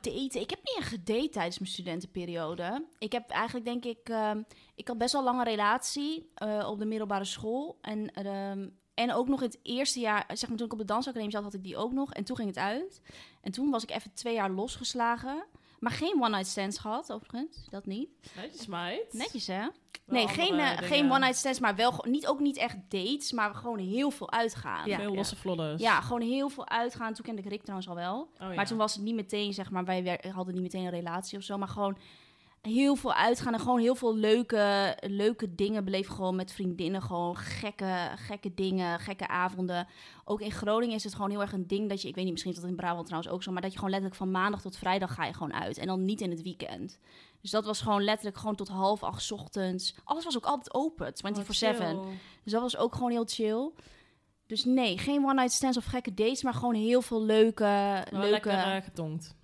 [0.00, 0.40] daten.
[0.40, 2.84] Ik heb niet echt gedate tijdens mijn studentenperiode.
[2.98, 4.42] Ik heb eigenlijk, denk ik, ehm,
[4.74, 7.78] ik had best wel lange relatie eh, op de middelbare school.
[7.80, 8.68] En, ehm,
[9.00, 11.42] en ook nog in het eerste jaar, zeg maar toen ik op de dansacademie zat,
[11.42, 12.12] had ik die ook nog.
[12.12, 13.00] En toen ging het uit.
[13.40, 15.44] En toen was ik even twee jaar losgeslagen.
[15.78, 17.66] Maar geen one-night stands gehad, overigens.
[17.70, 18.08] Dat niet.
[18.36, 19.12] Netjes, meid.
[19.12, 19.60] Netjes, hè?
[19.60, 19.70] Wel
[20.24, 23.54] Nee, geen, eh, geen one-night stands, maar wel gewoon- niet, ook niet echt dates, maar
[23.54, 24.88] gewoon heel veel uitgaan.
[24.88, 24.96] Ja.
[24.96, 25.02] Ja.
[25.02, 25.82] Veel losse vlodders.
[26.00, 27.14] gewoon heel veel uitgaan.
[27.14, 28.20] Toen kende ik Rick trouwens al wel.
[28.20, 28.54] Oh, ja.
[28.54, 31.44] Maar toen was het niet meteen, zeg maar, wij hadden niet meteen een relatie of
[31.44, 31.96] zo, maar gewoon
[32.62, 36.14] heel veel uitgaan en gewoon heel veel leuke, leuke dingen beleven.
[36.14, 39.86] Gewoon met vriendinnen, gewoon gekke, gekke dingen, gekke avonden.
[40.24, 42.32] Ook in Groningen is het gewoon heel erg een ding dat je, ik weet niet,
[42.32, 44.60] misschien is dat in Brabant trouwens ook zo, maar dat je gewoon letterlijk van maandag
[44.60, 45.78] tot vrijdag ga je gewoon uit.
[45.78, 46.98] En dan niet in het weekend.
[47.40, 49.94] Dus dat was gewoon letterlijk gewoon tot half acht 's ochtends.
[50.04, 51.20] Alles was ook altijd open, 24-7.
[51.20, 51.98] Wat chill.
[52.42, 53.70] Dus dat was ook gewoon heel chill.
[54.46, 57.64] Dus nee, geen one-night stands of gekke dates, maar gewoon heel veel leuke...
[58.10, 59.36] Wel leuke lekker eh, getongd.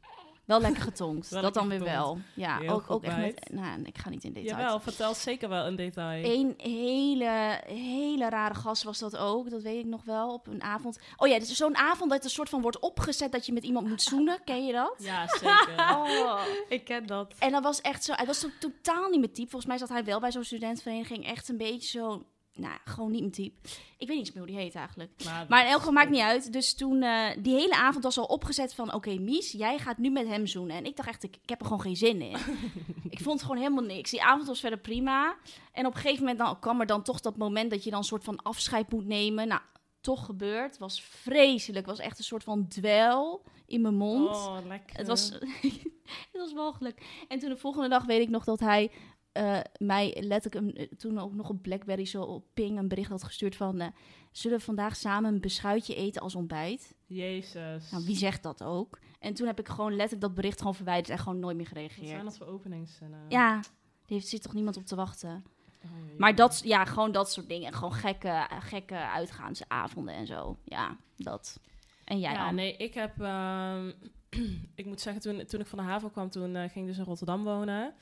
[0.46, 1.30] Wel lekker getongd.
[1.42, 2.18] Dat dan weer wel.
[2.34, 3.48] Ja, Heel ook, ook echt met...
[3.52, 4.58] Nou, ik ga niet in details.
[4.60, 6.24] Jawel, vertel zeker wel een detail.
[6.24, 9.50] Eén hele, hele rare gast was dat ook.
[9.50, 10.98] Dat weet ik nog wel, op een avond.
[11.16, 13.88] Oh ja, is zo'n avond dat een soort van wordt opgezet dat je met iemand
[13.88, 14.38] moet zoenen.
[14.44, 14.94] Ken je dat?
[14.98, 15.74] Ja, zeker.
[15.96, 16.40] Oh.
[16.68, 17.34] Ik ken dat.
[17.38, 18.12] En dat was echt zo...
[18.12, 19.50] Hij was to- totaal niet mijn type.
[19.50, 21.26] Volgens mij zat hij wel bij zo'n studentenvereniging.
[21.26, 22.24] Echt een beetje zo...
[22.56, 23.68] Nou, gewoon niet mijn type.
[23.98, 25.10] Ik weet niet eens meer hoe die heet eigenlijk.
[25.24, 26.52] Maar, Maar in elk geval maakt niet uit.
[26.52, 28.94] Dus toen, eh, die hele avond was al opgezet van...
[28.94, 30.76] Oké, Mies, jij gaat nu met hem zoenen.
[30.76, 32.36] En ik dacht echt, ik, ik heb er gewoon geen zin in.
[33.08, 34.10] ik vond het gewoon helemaal niks.
[34.10, 35.36] Die avond was verder prima.
[35.72, 37.70] En op een gegeven moment dan, kwam er dan toch dat moment...
[37.70, 39.48] dat je dan een soort van afscheid moet nemen.
[39.48, 39.60] Nou,
[40.00, 40.70] toch gebeurd.
[40.70, 41.86] Het was vreselijk.
[41.86, 44.36] Het was echt een soort van dwel in mijn mond.
[44.36, 44.96] Oh, lekker.
[44.96, 45.30] Het was,
[46.32, 47.24] het was walgelijk.
[47.28, 48.90] En toen de volgende dag weet ik nog dat hij
[49.36, 53.24] eh, mij letterlijk een, toen ook nog op Blackberry zo op ping een bericht had
[53.24, 53.80] gestuurd van...
[53.80, 53.88] eh,
[54.32, 56.94] zullen we vandaag samen een beschuitje eten als ontbijt?
[57.06, 57.90] Jezus.
[57.90, 58.98] Nou, wie zegt dat ook?
[59.18, 61.74] En toen heb ik gewoon letterlijk dat bericht gewoon verwijderd en gewoon nooit meer Wat
[61.74, 62.24] zijn gereageerd.
[62.24, 63.20] dat voor openingszinnen?
[63.28, 63.64] Ja, daar
[64.06, 65.44] heeft zit toch niemand op te wachten.
[65.84, 66.18] Oh.
[66.18, 67.72] Maar dat, ja, gewoon dat soort dingen.
[67.72, 70.56] Gewoon gekke, gekke uitgaansavonden en zo.
[70.64, 71.60] Ja, dat.
[72.04, 72.52] En jij ja, Anne?
[72.52, 73.20] nee, ik heb...
[73.20, 73.92] ehm,
[74.74, 76.98] ik moet zeggen, toen, toen ik van de haven kwam, toen eh, ging ik dus
[76.98, 77.94] in Rotterdam wonen.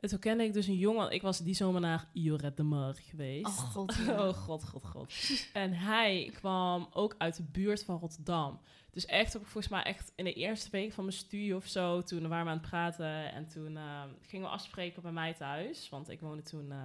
[0.00, 1.10] En toen kende ik dus een jongen...
[1.10, 3.46] Ik was die zomer naar Joret de Mar geweest.
[3.46, 3.94] Oh god.
[4.06, 4.28] ja.
[4.28, 5.12] Oh god, god, god.
[5.52, 8.60] En hij kwam ook uit de buurt van Rotterdam.
[8.90, 12.02] Dus echt, ook volgens mij echt in de eerste week van mijn studie of zo,
[12.02, 13.32] toen waren we aan het praten.
[13.32, 15.88] En toen eh, gingen we afspreken bij mij thuis.
[15.88, 16.78] Want ik woonde toen eh,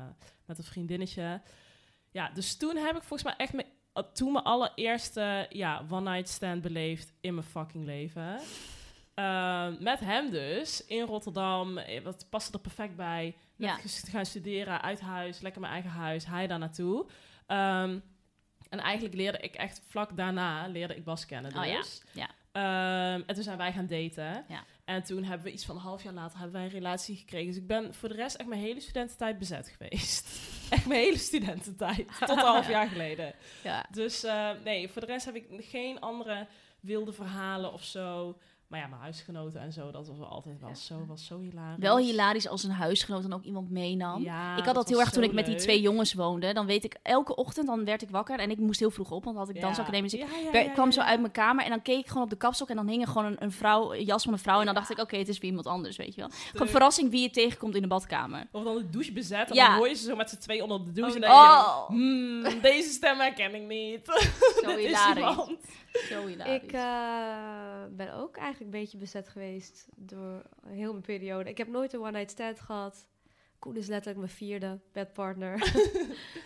[0.45, 1.41] met een vriendinnetje.
[2.11, 6.29] Ja, dus toen heb ik volgens mij echt mijn, uh, toen mijn allereerste ja, one-night
[6.29, 8.39] stand beleefd in mijn fucking leven.
[9.13, 11.77] Eh, met hem dus, in Rotterdam.
[11.77, 13.35] Eh, Dat paste er perfect bij.
[13.55, 14.09] Net Ja.
[14.11, 16.25] gaan studeren, uit huis, lekker mijn eigen huis.
[16.25, 17.05] Hij daar naartoe.
[17.47, 17.99] Ehm,
[18.69, 21.51] en eigenlijk leerde ik echt vlak daarna leerde ik Bas kennen.
[21.51, 21.59] Dus.
[21.61, 22.29] Oh ja, ja.
[22.51, 24.45] Ehm, en toen zijn wij gaan daten.
[24.47, 24.63] Ja.
[24.85, 27.47] En toen hebben we iets van een half jaar later hebben wij een relatie gekregen.
[27.47, 30.27] Dus ik ben voor de rest echt mijn hele studententijd bezet geweest.
[30.69, 32.07] echt mijn hele studententijd.
[32.19, 33.33] Tot een half jaar geleden.
[33.63, 33.85] ja.
[33.91, 36.47] Dus eh, nee, voor de rest heb ik geen andere
[36.79, 38.37] wilde verhalen of zo.
[38.71, 41.79] Maar ja, mijn huisgenoten en zo, dat was wel altijd wel zo, was zo hilarisch.
[41.79, 44.23] Wel hilarisch als een huisgenoot dan ook iemand meenam.
[44.23, 46.53] Ja, ik had dat heel erg toen ik met die twee jongens woonde.
[46.53, 49.23] Dan weet ik, elke ochtend dan werd ik wakker en ik moest heel vroeg op,
[49.23, 50.09] want dan had ik dansacademie.
[50.09, 52.35] Dus ik Ja, kwam zo uit mijn kamer en dan keek ik gewoon op de
[52.35, 54.59] kapstok en dan hing er gewoon een, een vrouw, een jas van een vrouw.
[54.59, 56.29] En dan dacht ik, oké, het is weer iemand anders, weet je wel.
[56.51, 58.47] Gewoon verrassing wie je tegenkomt in de badkamer.
[58.51, 59.67] Of dan de douche bezet en Ja.
[59.67, 61.09] dan hoor je ze zo met z'n twee onder de douche.
[61.09, 61.87] Oh, en dan denk je, Oh,
[62.53, 64.05] hmm, deze stem herken ik niet.
[64.63, 65.55] zo hilarisch.
[65.93, 66.07] Iemand.
[66.07, 66.63] Zo hilarisch.
[66.63, 71.49] Ik eh, ben ook eigenlijk een beetje bezet geweest door heel mijn periode.
[71.49, 73.07] Ik heb nooit een one-night stand gehad.
[73.59, 75.53] Koen is letterlijk mijn vierde bedpartner.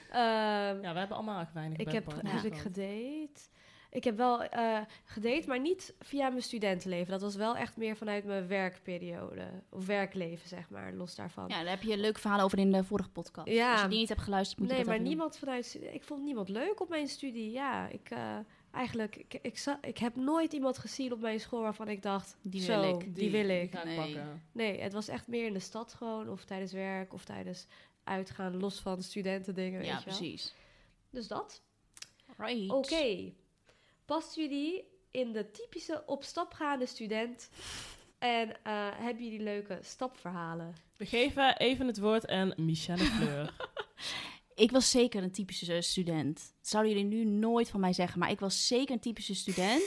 [0.10, 3.50] Ehm, Ja, we hebben allemaal weinig ik heb, bedpartners heb ik gedate.
[3.90, 7.12] Ik heb wel eh gedate, maar niet via mijn studentenleven.
[7.12, 9.48] Dat was wel echt meer vanuit mijn werkperiode.
[9.70, 11.48] Of werkleven, zeg maar, los daarvan.
[11.48, 13.48] Ja, daar heb je een leuk verhaal over in de vorige podcast.
[13.48, 13.72] Ja.
[13.72, 15.18] Als je die niet hebt geluisterd, moet je nee, dat maar even doen.
[15.18, 15.80] niemand vanuit...
[15.94, 17.52] Ik vond niemand leuk op mijn studie.
[17.52, 18.10] Ja, ik...
[18.10, 18.38] eh,
[18.76, 22.38] eigenlijk, ik, ik, za- ik heb nooit iemand gezien op mijn school waarvan ik dacht...
[22.42, 23.16] Die zo, wil ik.
[23.16, 23.84] Die, wil ik.
[23.84, 24.18] Nee.
[24.52, 26.30] Nee, het was echt meer in de stad gewoon.
[26.30, 27.14] Of tijdens werk.
[27.14, 27.66] Of tijdens
[28.04, 28.60] uitgaan.
[28.60, 30.16] Los van studentendingen, weet Ja, je wel.
[30.18, 30.54] precies.
[31.10, 31.62] Dus dat.
[32.38, 32.72] Right.
[32.72, 33.32] Oké.
[34.06, 37.50] Past jullie in de typische op stap gaande student?
[38.20, 40.76] En eh, hebben jullie leuke stapverhalen?
[40.98, 43.54] We geven even het woord aan Michelle Fleur.
[44.56, 46.36] Ik was zeker een typische student.
[46.36, 49.84] Dat zouden jullie nu nooit van mij zeggen, maar ik was zeker een typische student.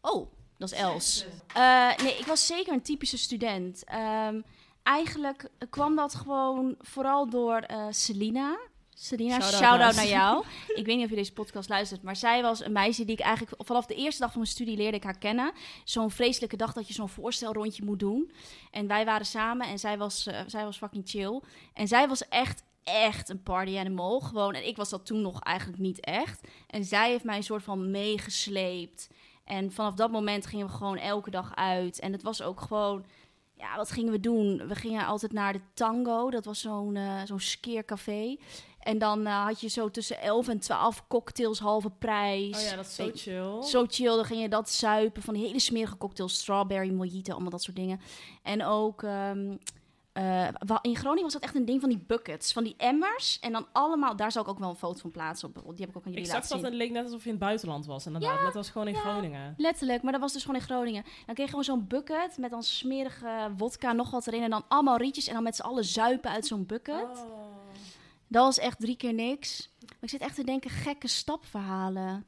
[0.00, 1.26] Oh, dat is Els.
[1.54, 3.84] Eh, nee, ik was zeker een typische student.
[3.84, 4.40] Ehm,
[4.82, 8.58] eigenlijk kwam dat gewoon vooral door eh Selina.
[8.98, 10.44] Selina, Shout-out naar jou.
[10.74, 13.20] ik weet niet of je deze podcast luistert, maar zij was een meisje die ik
[13.20, 15.52] eigenlijk vanaf de eerste dag van mijn studie leerde ik haar kennen.
[15.84, 18.30] Zo'n vreselijke dag dat je zo'n voorstelrondje moet doen.
[18.70, 21.40] En wij waren samen en zij was, eh, zij was fucking chill.
[21.74, 24.20] En zij was echt, echt een party animal.
[24.20, 26.48] Gewoon, en ik was dat toen nog eigenlijk niet echt.
[26.66, 29.08] En zij heeft mij een soort van meegesleept.
[29.44, 31.98] En vanaf dat moment gingen we gewoon elke dag uit.
[31.98, 33.04] En het was ook gewoon...
[33.54, 34.68] Ja, wat gingen we doen?
[34.68, 36.30] We gingen altijd naar de Tango.
[36.30, 38.36] Dat was zo'n eh zo'n skeercafé.
[38.86, 42.56] En dan eh, had je zo tussen 11 en 12 cocktails halve prijs.
[42.56, 43.62] Oh ja, dat is zo chill.
[43.62, 47.50] Zo chill, dan ging je dat zuipen van die hele smerige cocktails, strawberry, mojito, allemaal
[47.50, 48.00] dat soort dingen.
[48.42, 49.56] En ook ehm,
[50.16, 53.38] eh, in Groningen was dat echt een ding van die buckets, van die emmers.
[53.40, 55.54] En dan allemaal, daar zal ik ook wel een foto van plaatsen op.
[55.54, 56.66] Die heb ik ook aan jullie Ik zag laten dat zien.
[56.66, 58.34] en het leek net alsof je in het buitenland was, inderdaad.
[58.34, 59.54] maar het was gewoon in Groningen.
[59.56, 61.02] Letterlijk, maar dat was dus gewoon in Groningen.
[61.02, 64.42] Dan kreeg je gewoon zo'n bucket met dan smerige wodka, nog wat erin.
[64.42, 67.02] En dan allemaal rietjes en dan met z'n allen zuipen uit zo'n bucket.
[67.02, 67.44] Oh.
[68.28, 69.70] Dat was echt drie keer niks.
[69.80, 72.26] Maar ik zit echt te denken, gekke stapverhalen.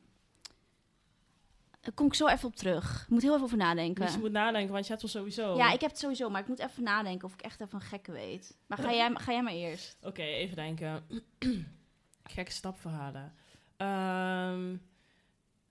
[1.88, 3.02] Daar kom ik zo even op terug.
[3.02, 4.04] Ik moet heel even over nadenken.
[4.04, 5.56] Dus je moet nadenken, want je hebt er sowieso...
[5.56, 7.86] Ja, ik heb het sowieso, maar ik moet even nadenken of ik echt even een
[7.86, 8.56] gekke weet.
[8.66, 9.96] Maar ga jij, ga jij maar eerst.
[10.02, 11.06] Oké, even denken.
[12.34, 13.34] Gekke stapverhalen.
[13.76, 14.76] Ehm,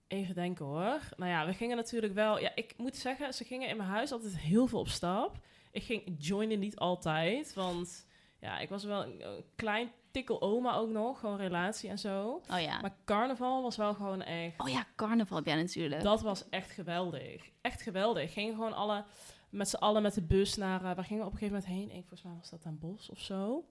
[0.08, 1.00] even denken hoor.
[1.18, 2.40] Nou ja, we gingen natuurlijk wel...
[2.40, 5.38] Ja, ik moet zeggen, ze gingen in mijn huis altijd heel veel op stap.
[5.72, 8.06] Ik ging ik joinde niet altijd, want...
[8.40, 11.20] Ja, ik was wel een, een klein tikkel oma ook nog.
[11.20, 12.42] Gewoon relatie en zo.
[12.52, 12.80] Oh ja.
[12.82, 14.60] Maar carnaval was wel gewoon echt...
[14.62, 16.02] Oh ja, carnaval heb jij natuurlijk.
[16.02, 17.50] Dat was echt geweldig.
[17.62, 18.34] Echt geweldig.
[18.34, 19.04] Gingen gewoon alle,
[19.50, 20.84] met z'n allen met de bus naar...
[20.86, 21.98] eh, waar gingen we op een gegeven moment heen?
[21.98, 23.66] Ik, volgens mij was dat aan Bos of zo.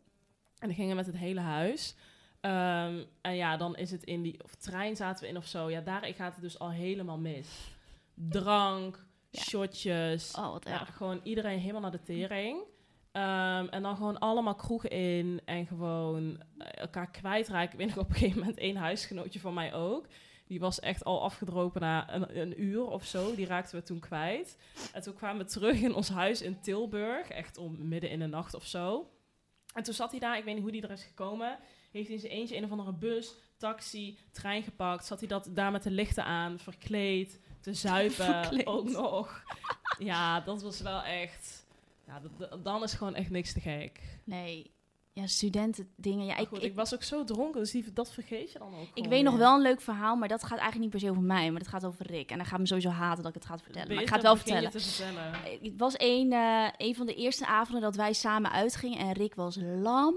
[0.58, 1.94] En dan gingen we met het hele huis.
[2.40, 4.44] Ehm, en ja, dan is het in die...
[4.44, 5.70] Of trein zaten we in of zo.
[5.70, 7.48] Ja, daar gaat het dus al helemaal mis.
[8.14, 9.40] Drank, Ja.
[9.42, 10.34] shotjes.
[10.34, 12.58] Oh, wat Ja, gewoon iedereen helemaal naar de tering.
[13.16, 17.72] Ehm, en dan gewoon allemaal kroegen in en gewoon eh, elkaar kwijtraken.
[17.72, 20.06] Ik weet nog op een gegeven moment één huisgenootje van mij ook.
[20.46, 23.34] Die was echt al afgedropen na een, een uur of zo.
[23.34, 24.58] Die raakten we toen kwijt.
[24.92, 27.28] En toen kwamen we terug in ons huis in Tilburg.
[27.28, 29.10] Echt om midden in de nacht of zo.
[29.74, 31.58] En toen zat hij daar, ik weet niet hoe die er is gekomen.
[31.90, 35.06] Heeft hij in zijn eentje een of andere bus, taxi, trein gepakt.
[35.06, 38.66] Zat hij dat daar met de lichten aan, verkleed, te zuipen Verkleed.
[38.66, 39.42] ook nog.
[39.98, 41.65] Ja, dat was wel echt...
[42.06, 42.20] Ja,
[42.62, 44.00] dan is gewoon echt niks te gek.
[44.24, 44.74] Nee.
[45.12, 46.26] Ja, studenten dingen.
[46.26, 48.74] Ja, ik, goed, ik, ik was ook zo dronken, dus die, dat vergeet je dan
[48.74, 51.10] ook ik weet nog wel een leuk verhaal, maar dat gaat eigenlijk niet per se
[51.10, 51.50] over mij.
[51.50, 52.30] Maar dat gaat over Rick.
[52.30, 53.94] En hij gaat me sowieso haten dat ik het ga vertellen.
[53.94, 54.70] Maar ik ga het wel vertellen.
[54.70, 55.32] vertellen.
[55.62, 58.98] Het was een, eh, een van de eerste avonden dat wij samen uitgingen.
[58.98, 60.14] En Rick was lam.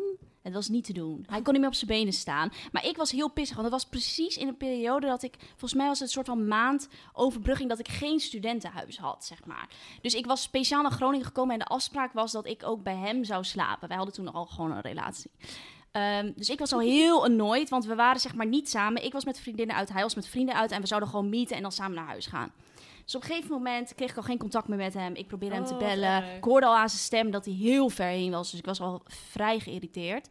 [0.50, 1.26] Het was niet te doen.
[1.30, 2.52] Hij kon niet meer op zijn benen staan.
[2.72, 3.56] Maar ik was heel pissig.
[3.58, 5.36] Want het was precies in een periode dat ik...
[5.50, 7.70] Volgens mij was het een soort van maand overbrugging...
[7.70, 9.70] dat ik geen studentenhuis had, zeg maar.
[10.02, 11.54] Dus ik was speciaal naar Groningen gekomen...
[11.54, 13.88] en de afspraak was dat ik ook bij hem zou slapen.
[13.88, 15.32] Wij hadden toen al gewoon een relatie.
[15.92, 19.04] Ehm, dus ik was al heel annoyed, want we waren zeg maar niet samen.
[19.04, 20.72] Ik was met vriendinnen uit, hij was met vrienden uit...
[20.72, 22.52] en we zouden gewoon meeten en dan samen naar huis gaan.
[23.10, 25.14] Dus op een gegeven moment kreeg ik al geen contact meer met hem.
[25.16, 26.36] Ik probeerde hem te Oh, bellen.
[26.36, 28.50] Ik hoorde al aan zijn stem dat hij heel ver heen was.
[28.52, 30.28] Dus ik was al vrij geïrriteerd.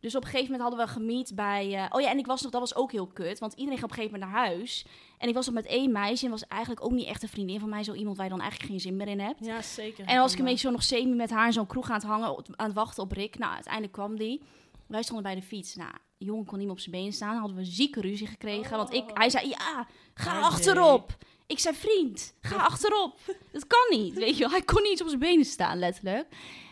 [0.00, 1.74] Dus op een gegeven moment hadden we gemiet bij...
[1.74, 3.38] eh, oh ja, en ik was nog, dat was ook heel kut.
[3.38, 4.86] Want iedereen ging op een gegeven moment naar huis.
[5.18, 6.24] En ik was nog met één meisje.
[6.24, 7.82] En was eigenlijk ook niet echt een vriendin van mij.
[7.84, 9.44] Zo iemand waar je dan eigenlijk geen zin meer in hebt.
[9.44, 10.04] Ja, zeker.
[10.04, 11.94] En dan was ik een beetje zo nog semi met haar in zo'n kroeg aan
[11.96, 13.38] het hangen, aan het wachten op Rick.
[13.38, 14.42] Nou, uiteindelijk kwam die.
[14.86, 15.74] Wij stonden bij de fiets.
[15.76, 17.36] Nou, jongen kon niet meer op zijn benen staan.
[17.36, 18.76] Hadden we een zieke ruzie gekregen.
[18.76, 21.16] Want ik, hij zei, ja, ga Oh, nee.
[21.48, 23.18] Ik zei, vriend, ga achterop.
[23.52, 24.50] Dat kan niet, weet je wel.
[24.50, 26.26] Hij kon niet eens op zijn benen staan, letterlijk.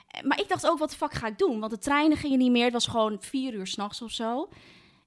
[0.09, 1.61] Eh, Maar ik dacht ook, wat de fuck ga ik doen?
[1.61, 2.65] Want de treinen gingen niet meer.
[2.65, 4.49] Het was gewoon vier uur s'nachts of zo.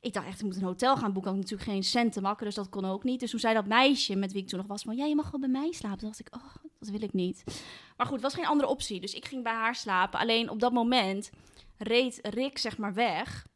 [0.02, 1.32] Ik dacht echt, ik moet een hotel gaan boeken.
[1.32, 3.20] Ik had natuurlijk geen cent te makken, dus dat kon ook niet.
[3.20, 4.96] Dus toen zei dat meisje met wie ik toen nog was van...
[4.96, 5.98] Ja, je mag wel bij mij slapen.
[5.98, 7.44] Toen dacht ik, oh, dat wil ik niet.
[7.98, 9.00] Maar goed, het was geen andere optie.
[9.00, 10.20] Dus ik ging bij haar slapen.
[10.20, 11.30] Alleen op dat moment
[11.78, 13.48] reed Rick zeg maar weg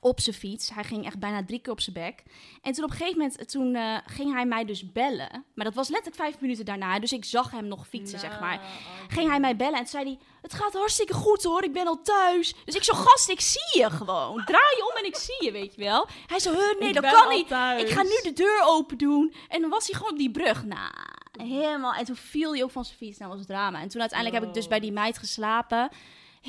[0.00, 0.70] op zijn fiets.
[0.74, 2.22] Hij ging echt bijna drie keer op zijn bek.
[2.62, 5.44] En toen op een gegeven moment toen, eh, ging hij mij dus bellen.
[5.54, 6.98] Maar dat was letterlijk vijf minuten daarna.
[6.98, 8.60] Dus ik zag hem nog fietsen, zeg maar.
[9.08, 10.18] Ging hij mij bellen en toen zei hij...
[10.42, 12.54] Het gaat hartstikke goed hoor, ik ben al thuis.
[12.64, 14.44] Dus ik zo, gast, ik zie je gewoon.
[14.44, 16.06] Draai je om en ik zie je, weet je wel.
[16.26, 17.48] Hij zo, "Huh, nee, Ik dat kan niet.
[17.48, 17.82] thuis.
[17.82, 19.34] Ik ga nu de deur open doen.
[19.48, 20.64] En dan was hij gewoon op die brug.
[20.64, 20.90] Nou,
[21.32, 21.92] helemaal.
[21.94, 23.18] En toen viel hij ook van zijn fiets.
[23.18, 23.80] Nou, was drama.
[23.80, 25.88] En toen uiteindelijk heb ik dus bij die meid geslapen.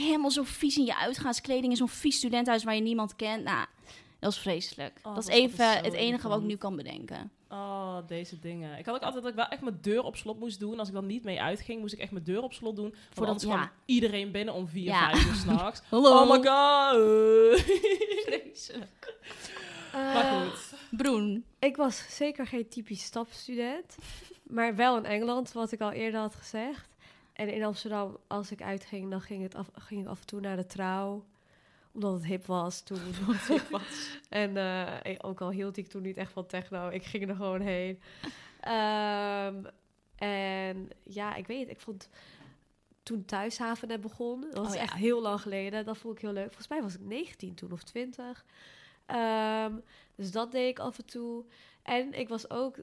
[0.06, 1.72] Helemaal zo vies in je uitgaanskleding.
[1.72, 3.44] In zo'n vies studentenhuis waar je niemand kent.
[3.44, 5.00] Nou, dat was vreselijk.
[5.04, 7.32] Oh, dat is is even het enige wat ik nu kan bedenken.
[7.50, 8.78] Oh, deze dingen.
[8.78, 10.80] Ik had ook altijd dat ik wel echt mijn deur op slot moest doen.
[10.80, 12.96] Als ik dan niet mee uitging, moest ik echt mijn deur op slot doen.
[13.14, 13.48] Voordat- ja.
[13.48, 15.10] kwam iedereen binnen om vier, Ja.
[15.10, 15.82] vijf uur s'nachts.
[15.90, 16.22] Hallo.
[16.22, 17.62] Oh my god.
[18.26, 19.16] Vreselijk.
[19.94, 20.74] maar Eh, goed.
[20.92, 21.46] Broen.
[21.60, 23.96] Ik was zeker geen typisch stapstudent,
[24.44, 26.88] maar wel in Engeland, wat ik al eerder had gezegd.
[27.38, 30.40] En in Amsterdam, als ik uitging, dan ging, het af, ging ik af en toe
[30.40, 31.26] naar de trouw.
[31.92, 33.00] Omdat het hip was toen.
[33.28, 34.20] het hip was.
[34.30, 37.62] En eh, ook al hield ik toen niet echt van techno, ik ging er gewoon
[37.62, 38.00] heen.
[38.60, 39.56] Ehm,
[40.16, 42.10] en ja, ik weet het, ik vond
[43.04, 44.82] toen Thuishaven net begon, dat was Oh ja.
[44.82, 46.46] echt heel lang geleden, dat vond ik heel leuk.
[46.46, 48.46] Volgens mij was ik 19 toen of 20.
[49.06, 49.74] Ehm,
[50.16, 51.46] dus dat deed ik af en toe.
[51.82, 52.78] En ik was ook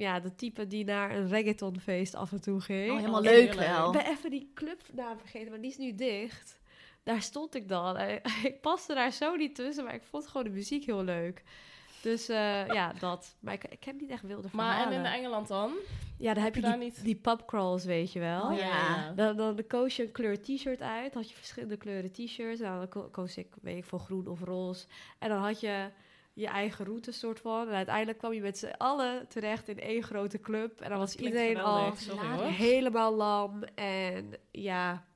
[0.00, 2.90] ja, de type die naar een reggaetonfeest af en toe ging.
[2.90, 3.86] Oh, helemaal leuk wel.
[3.86, 6.58] Ik ben even die clubnaam vergeten, maar die is nu dicht.
[7.02, 7.98] Daar stond ik dan.
[8.42, 11.42] Ik paste daar zo niet tussen, maar ik vond gewoon de muziek heel leuk.
[12.02, 13.36] Dus eh, ja, dat.
[13.40, 14.98] Maar ik, ik heb niet echt wilde Maar en verhalen.
[15.12, 15.72] in Engeland dan?
[16.18, 18.42] Ja, dan heb je die, niet- die pubcrawls, weet je wel.
[18.50, 19.12] Oh, ja.
[19.12, 21.14] Dan, dan koos je een kleur t-shirt uit.
[21.14, 22.60] Had je verschillende kleuren t-shirts.
[22.60, 24.86] Nou, dan ko- koos ik, weet ik veel, groen of roze.
[25.18, 25.88] En dan had je
[26.32, 27.68] je eigen route soort van.
[27.68, 30.80] En uiteindelijk kwam je met z'n allen terecht in één grote club.
[30.80, 31.92] En dan was iedereen al.
[31.96, 33.62] Sorry, helemaal lam.
[33.74, 35.06] En ja,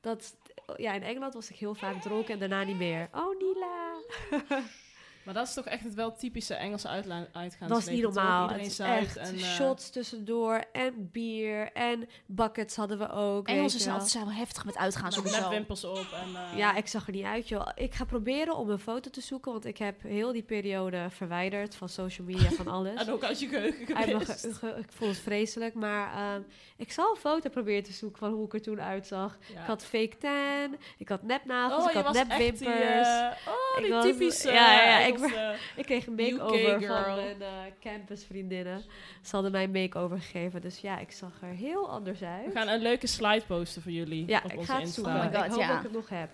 [0.00, 0.36] dat,
[0.76, 3.08] ja, in Engeland was ik heel vaak dronken en daarna niet meer.
[3.12, 3.96] Oh, Nila.
[5.24, 7.26] Maar dat is toch echt het wel typische Engelse uitgaan.
[7.60, 8.48] Dat was niet normaal.
[8.48, 9.34] Het is echt en...
[9.34, 13.48] eh, shots tussendoor en bier en buckets hadden we ook.
[13.48, 13.94] Engelsen zijn wel.
[13.94, 15.40] altijd zijn wel heftig met uitgaan met sowieso.
[15.40, 16.36] nepwimpels op en...
[16.52, 17.66] eh, Ja, ik zag er niet uit, joh.
[17.74, 21.74] Ik ga proberen om een foto te zoeken, want ik heb heel die periode verwijderd
[21.74, 23.00] van social media, van alles.
[23.06, 24.40] En ook uit je geheugen Uit mijn gewist.
[24.44, 26.40] ge- ge- ik vond het vreselijk, maar ehm,
[26.76, 29.38] ik zal een foto proberen te zoeken van hoe ik er toen uitzag.
[29.54, 29.60] Ja.
[29.60, 33.08] Ik had fake tan, ik had nepnagels, Oh, ik je had was echt die, nepwimpers.
[33.08, 34.52] eh, oh, Ik die was- typische...
[34.52, 37.04] ja, ja, ja, ik Engelse- Ik kreeg een makeover girl.
[37.04, 37.48] van mijn eh,
[37.80, 38.82] campusvriendinnen.
[39.22, 42.44] Ze hadden mij een makeover gegeven, dus ja, ik zag er heel anders uit.
[42.46, 45.02] We gaan een leuke slide posten voor jullie ja, op ik onze ga het Insta.
[45.02, 45.20] zoeken.
[45.20, 45.66] Oh my God, ik hoop ja.
[45.68, 46.30] dat ik het nog heb.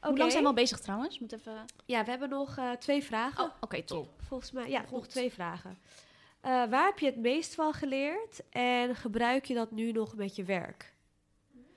[0.00, 0.18] Hoe Oké.
[0.18, 1.18] lang zijn we al bezig trouwens?
[1.18, 1.64] Moet even...
[1.84, 3.44] Ja, we hebben nog eh, twee vragen.
[3.44, 4.08] Oh, oké, top.
[4.28, 4.90] Volgens mij, ja, Goed.
[4.90, 5.78] nog twee vragen.
[6.40, 10.36] Eh, waar heb je het meest van geleerd en gebruik je dat nu nog met
[10.36, 10.92] je werk?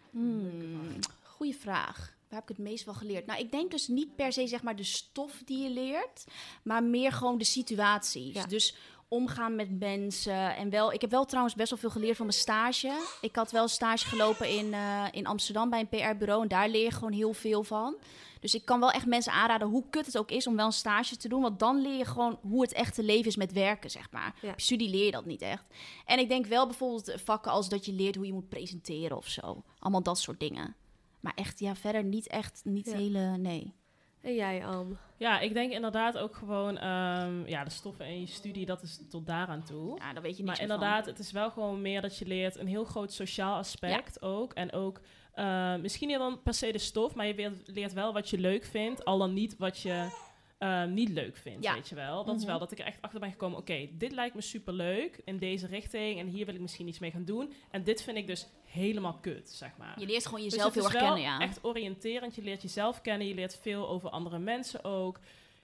[0.09, 2.12] Hmm, goeie vraag.
[2.33, 3.25] Waar heb ik het meest van geleerd?
[3.25, 6.23] Nou, ik denk dus niet per se zeg maar de stof die je leert,
[6.63, 8.33] maar meer gewoon de situaties.
[8.33, 8.45] Ja.
[8.45, 8.75] Dus
[9.07, 10.55] omgaan met mensen.
[10.55, 12.91] En wel, ik heb wel trouwens best wel veel geleerd van mijn stage.
[13.21, 16.83] Ik had wel stage gelopen in, eh, in Amsterdam bij een PR-bureau en daar leer
[16.83, 17.95] je gewoon heel veel van.
[18.39, 20.71] Dus ik kan wel echt mensen aanraden, hoe kut het ook is om wel een
[20.71, 21.41] stage te doen.
[21.41, 24.35] Want dan leer je gewoon hoe het echte leven is met werken, zeg maar.
[24.41, 24.49] Ja.
[24.49, 25.63] Op je studie leer je dat niet echt.
[26.05, 29.27] En ik denk wel bijvoorbeeld vakken als dat je leert hoe je moet presenteren of
[29.27, 29.63] zo.
[29.79, 30.75] Allemaal dat soort dingen.
[31.23, 32.97] Maar echt, ja, verder niet echt, niet Ja.
[32.97, 33.73] hele, nee.
[34.21, 34.97] En jij, Am?
[35.17, 36.77] Ja, ik denk inderdaad ook gewoon...
[36.77, 39.97] ehm, ja, de stoffen in je studie, dat is tot daaraan toe.
[39.99, 40.75] Ja, daar weet je niks Maar van.
[40.75, 44.53] inderdaad, het is wel gewoon meer dat je leert een heel groot sociaal aspect ook.
[44.53, 45.01] En ook
[45.33, 48.65] eh, misschien niet dan per se de stof, maar je leert, wel wat je leuk
[48.65, 50.21] vindt, al dan niet wat je
[50.57, 51.73] eh, niet leuk vindt, Ja.
[51.73, 52.23] weet je wel.
[52.23, 52.49] Dat is Mhm.
[52.49, 55.37] wel dat ik er echt achter ben gekomen, oké, dit lijkt me super leuk in
[55.37, 57.53] deze richting en hier wil ik misschien iets mee gaan doen.
[57.71, 59.99] En dit vind ik dus helemaal kut, zeg maar.
[59.99, 61.39] Je leert gewoon Dus jezelf het heel erg kennen, ja.
[61.39, 62.35] echt oriënterend.
[62.35, 63.27] Je leert jezelf kennen.
[63.27, 65.19] Je leert veel over andere mensen ook.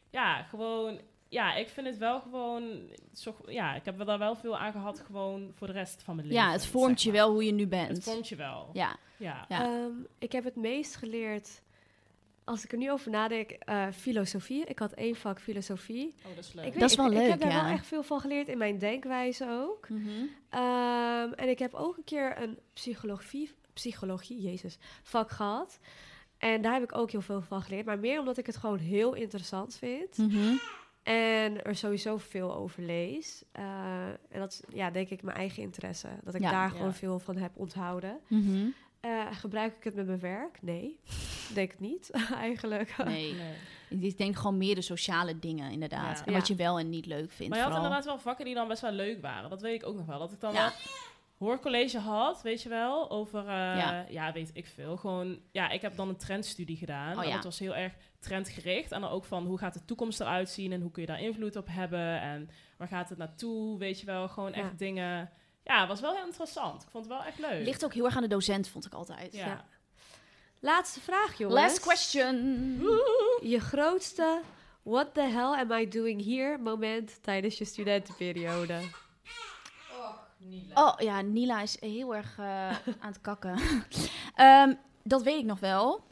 [0.09, 0.99] Ja, gewoon...
[1.27, 2.89] Ja, ik vind het wel gewoon...
[3.13, 6.15] Zo, ja, ik heb er daar wel veel aan gehad gewoon voor de rest van
[6.15, 6.43] mijn leven.
[6.43, 7.95] Ja, het vormt zeg je wel hoe je nu bent.
[7.95, 8.69] Het vormt je wel.
[8.73, 9.45] Ja, Ja.
[9.49, 9.63] Ja.
[9.63, 11.61] Ehm, ik heb het meest geleerd
[12.49, 14.65] als ik er nu over nadenk, eh, filosofie.
[14.65, 16.15] Ik had één vak filosofie.
[16.25, 16.65] Oh, dat is leuk.
[16.65, 17.63] Ik weet- Dat is wel ik, leuk, Ik heb daar ja.
[17.63, 19.89] wel echt veel van geleerd in mijn denkwijze ook.
[19.89, 20.09] Mhm.
[20.49, 25.79] Ehm, en ik heb ook een keer een psychologie, psychologie, jezus, vak gehad.
[26.37, 27.85] En daar heb ik ook heel veel van geleerd.
[27.85, 30.17] Maar meer omdat ik het gewoon heel interessant vind.
[30.17, 30.53] Mhm.
[31.03, 33.43] En er sowieso veel over lees.
[33.51, 36.07] Eh, en dat is, ja, denk ik, mijn eigen interesse.
[36.23, 36.51] Dat ik Ja.
[36.51, 36.75] daar Ja.
[36.75, 38.19] gewoon veel van heb onthouden.
[38.27, 38.67] Mhm.
[39.01, 40.61] Eh, gebruik ik het met mijn werk?
[40.61, 40.99] Nee.
[41.53, 42.97] denk het niet, eigenlijk.
[43.05, 43.33] Nee.
[43.89, 44.01] Nee.
[44.01, 46.17] Ik denk gewoon meer de sociale dingen, inderdaad.
[46.19, 46.25] Ja.
[46.25, 47.49] En wat je wel en niet leuk vindt.
[47.49, 47.75] Maar je had vooral.
[47.83, 49.49] inderdaad wel vakken die dan best wel leuk waren.
[49.49, 50.19] Dat weet ik ook nog wel.
[50.19, 50.59] Dat ik dan Ja.
[50.59, 50.71] wel
[51.37, 54.05] hoorcollege had, weet je wel, over, eh, Ja.
[54.09, 54.31] ja.
[54.31, 54.97] weet ik veel.
[54.97, 57.15] Gewoon, ja, ik heb dan een trendstudie gedaan.
[57.17, 57.35] Oh, en ja.
[57.35, 58.91] dat was heel erg trendgericht.
[58.91, 61.21] En dan ook van, hoe gaat de toekomst eruit zien en hoe kun je daar
[61.21, 64.27] invloed op hebben en waar gaat het naartoe, weet je wel.
[64.27, 65.29] Gewoon echt dingen.
[65.69, 66.83] Ja, het was wel heel interessant.
[66.83, 67.65] Ik vond het wel echt leuk.
[67.65, 69.33] Ligt ook heel erg aan de docent, vond ik altijd.
[69.33, 69.45] ja.
[69.45, 69.65] Ja.
[70.59, 71.61] Laatste vraag, jongens.
[71.61, 72.35] Last question.
[73.41, 74.41] Je grootste
[74.83, 78.79] what the hell am I doing here moment tijdens je studentenperiode?
[80.73, 82.69] Oh ja, Nila is heel erg eh,
[83.03, 83.59] aan het kakken.
[84.35, 86.03] Ehm, dat weet ik nog wel.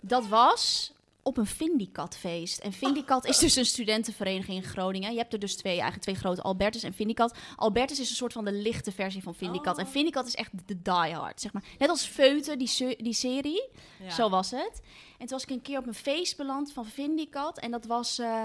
[0.00, 0.92] Dat was
[1.26, 2.58] op een Vindicat-feest.
[2.58, 5.12] En Vindicat is dus een studentenvereniging in Groningen.
[5.12, 7.38] Je hebt er dus twee, eigenlijk twee grote, Albertus en Vindicat.
[7.56, 9.78] Albertus is een soort van de lichte versie van Vindicat.
[9.78, 11.62] En Vindicat is echt de diehard, zeg maar.
[11.78, 13.68] Net als Feuten, die, die serie.
[14.02, 14.10] Ja.
[14.10, 14.80] Zo was het.
[15.18, 17.58] En toen was ik een keer op een feest beland van Vindicat.
[17.58, 18.44] En dat was eh,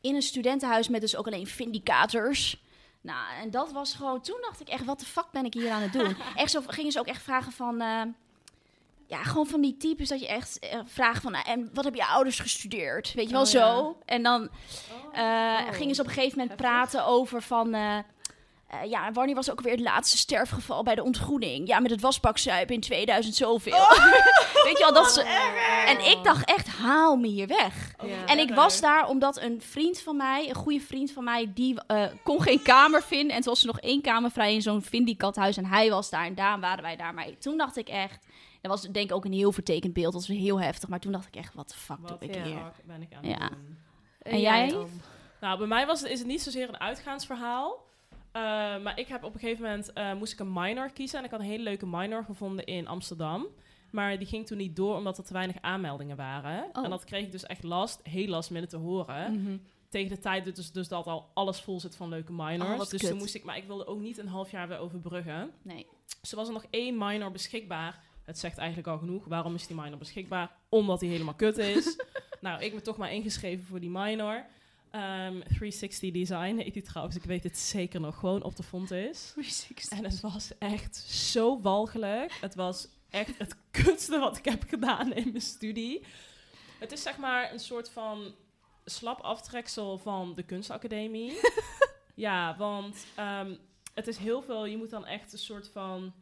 [0.00, 2.62] in een studentenhuis met dus ook alleen Vindicators.
[3.00, 4.20] Nou, en dat was gewoon...
[4.20, 6.16] Toen dacht ik echt, wat de fuck ben ik hier aan het doen?
[6.36, 7.80] echt zo gingen ze ook echt vragen van...
[7.80, 8.02] eh,
[9.10, 11.34] ja, gewoon van die types dat je echt eh, vraagt van...
[11.34, 13.14] eh, en wat hebben je ouders gestudeerd?
[13.14, 13.98] Weet je wel, Oh, zo.
[14.04, 14.48] En dan
[15.12, 15.72] eh, Oh.
[15.72, 16.66] gingen ze op een gegeven moment Heftig.
[16.70, 17.74] praten over van...
[17.74, 18.04] eh, eh,
[18.90, 21.68] ja, en wanneer was ook weer het laatste sterfgeval bij de ontgroening?
[21.68, 23.72] Ja, met het wasbakzuipen in 2000 zoveel.
[24.64, 25.22] Weet je wel, dat ze...
[25.86, 27.92] En ik dacht echt, haal me hier weg.
[28.02, 28.26] Oh, Ja.
[28.26, 31.76] En ik was daar omdat een vriend van mij, een goede vriend van mij, die
[31.86, 33.36] eh, kon geen kamer vinden.
[33.36, 35.56] En toen was er nog één kamer vrij in zo'n Vindicathuis.
[35.56, 37.14] En hij was daar en daarom waren wij daar.
[37.14, 38.26] Maar toen dacht ik echt,
[38.60, 40.12] dat was denk ik ook een heel vertekend beeld.
[40.12, 40.88] Dat was heel heftig.
[40.88, 42.44] Maar toen dacht ik echt, wat de fuck Wat doe ik hier?
[42.44, 43.38] fuck ben ik aan Ja.
[43.42, 43.78] het doen?
[44.22, 44.68] En jij?
[44.68, 44.88] dan?
[45.40, 47.88] Nou, bij mij was het, is het niet zozeer een uitgaansverhaal.
[48.32, 48.42] Eh,
[48.82, 51.18] maar ik heb op een gegeven moment eh, moest ik een minor kiezen.
[51.18, 53.46] En ik had een hele leuke minor gevonden in Amsterdam.
[53.90, 56.64] Maar die ging toen niet door omdat er te weinig aanmeldingen waren.
[56.72, 56.84] Oh.
[56.84, 59.42] En dat kreeg ik dus echt last, heel last minute te horen.
[59.42, 59.56] Mhm.
[59.88, 62.70] Tegen de tijd dus, dus dat al alles vol zit van leuke minors.
[62.70, 63.08] Oh, dus kut.
[63.08, 65.50] toen moest ik, maar ik wilde ook niet een half jaar weer overbruggen.
[65.62, 65.86] Nee.
[66.20, 68.02] Dus er was er nog één minor beschikbaar.
[68.30, 69.24] Het zegt eigenlijk al genoeg.
[69.24, 70.50] Waarom is die minor beschikbaar?
[70.68, 71.96] Omdat hij helemaal kut is.
[72.40, 74.44] nou, ik ben toch maar ingeschreven voor die minor.
[74.90, 77.16] Ehm, 360 Design heet die trouwens.
[77.16, 78.18] Ik weet het zeker nog.
[78.18, 79.34] Gewoon op de font is.
[79.88, 82.32] En het was echt zo walgelijk.
[82.40, 86.06] Het was echt het kutste wat ik heb gedaan in mijn studie.
[86.78, 88.34] Het is zeg maar een soort van
[88.84, 91.40] slap aftreksel van de kunstacademie.
[92.14, 93.54] ja, want ehm,
[93.94, 94.66] het is heel veel...
[94.66, 96.12] Je moet dan echt een soort van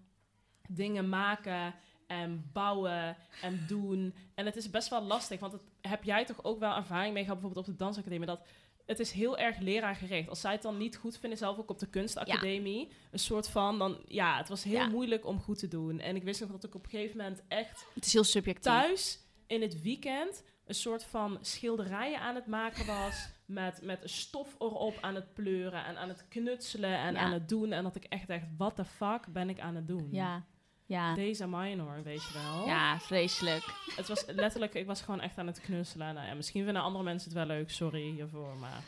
[0.69, 1.75] dingen maken
[2.09, 4.15] en bouwen en doen.
[4.35, 7.23] En het is best wel lastig, want het, heb jij toch ook wel ervaring mee
[7.23, 8.41] gehad, bijvoorbeeld op de dansacademie, dat
[8.87, 10.29] het is heel erg leraargericht.
[10.29, 13.79] Als zij het dan niet goed vinden, zelf ook op de kunstacademie, een soort van,
[13.79, 14.89] dan ja, het was heel Ja.
[14.89, 16.01] moeilijk om goed te doen.
[16.01, 18.63] En ik wist nog dat ik op een gegeven moment echt Het is heel subjectief.
[18.73, 23.29] thuis in het weekend een soort van schilderijen aan het maken was.
[23.47, 27.21] Met, met stof erop aan het pleuren en aan het knutselen en Ja.
[27.21, 27.73] aan het doen.
[27.73, 30.09] En dat ik echt dacht, what the fuck ben ik aan het doen?
[30.13, 30.45] Ja.
[30.89, 31.15] Ja.
[31.15, 32.67] Deze minor, weet je wel.
[32.67, 33.65] Ja, vreselijk.
[33.97, 36.15] Het was letterlijk, ik was gewoon echt aan het knutselen.
[36.15, 38.83] Nou ja, misschien vinden andere mensen het wel leuk, sorry hiervoor, maar...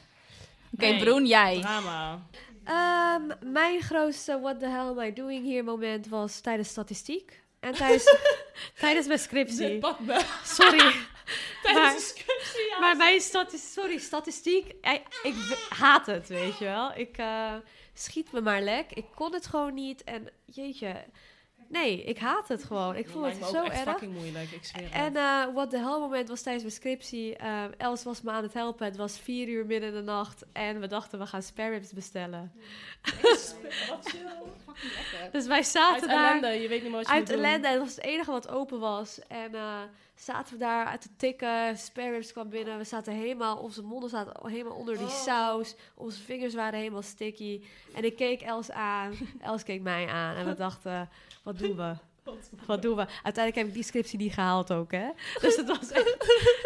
[0.74, 1.61] Oké, Nee, Broen, jij.
[1.61, 2.22] Drama.
[2.64, 7.42] Ehm, mijn grootste what the hell am I doing here moment was tijdens statistiek.
[7.61, 8.05] En tijdens,
[8.80, 9.80] tijdens mijn scriptie.
[10.44, 10.78] Sorry.
[11.62, 12.78] tijdens Maar- de scriptie, ja.
[12.80, 16.92] Maar mijn statistiek, sorry, statistiek, ik, ik w- haat het, weet je wel.
[16.94, 17.55] Ik eh,
[17.94, 18.92] schiet me maar lek.
[18.92, 20.05] Ik kon het gewoon niet.
[20.05, 21.05] En jeetje,
[21.71, 22.97] nee, ik haat het gewoon.
[22.97, 23.91] Ik lijkt het me ook zo echt erg.
[23.91, 27.37] fucking moeilijk, ik zweer En eh what the hell moment was tijdens mijn scriptie.
[27.37, 28.87] eh, Els was me aan het helpen.
[28.87, 30.45] Het was vier uur midden in de nacht.
[30.53, 32.53] En we dachten, we gaan spare ribs bestellen.
[33.89, 34.21] Wat chill.
[35.33, 36.29] Dus wij Uit zaten daar...
[36.39, 37.45] ellende, je weet niet meer wat je Uit moet doen.
[37.45, 37.66] ellende.
[37.68, 39.18] En dat was het enige wat open was.
[39.29, 39.79] En eh,
[40.21, 41.79] zaten we daar uit te tikken.
[41.79, 42.79] Spare ribs kwam binnen.
[42.79, 43.57] We zaten helemaal...
[43.57, 45.75] Onze monden zaten helemaal onder die saus.
[45.95, 47.64] Onze vingers waren helemaal sticky.
[47.95, 49.12] En ik keek Els aan.
[49.41, 50.37] Els keek mij aan.
[50.37, 51.09] En we dachten...
[51.43, 51.95] Wat doen we?
[52.66, 53.07] Wat doen we?
[53.23, 55.09] Uiteindelijk heb ik die scriptie niet gehaald ook, hè?
[55.43, 56.16] Dus het was echt...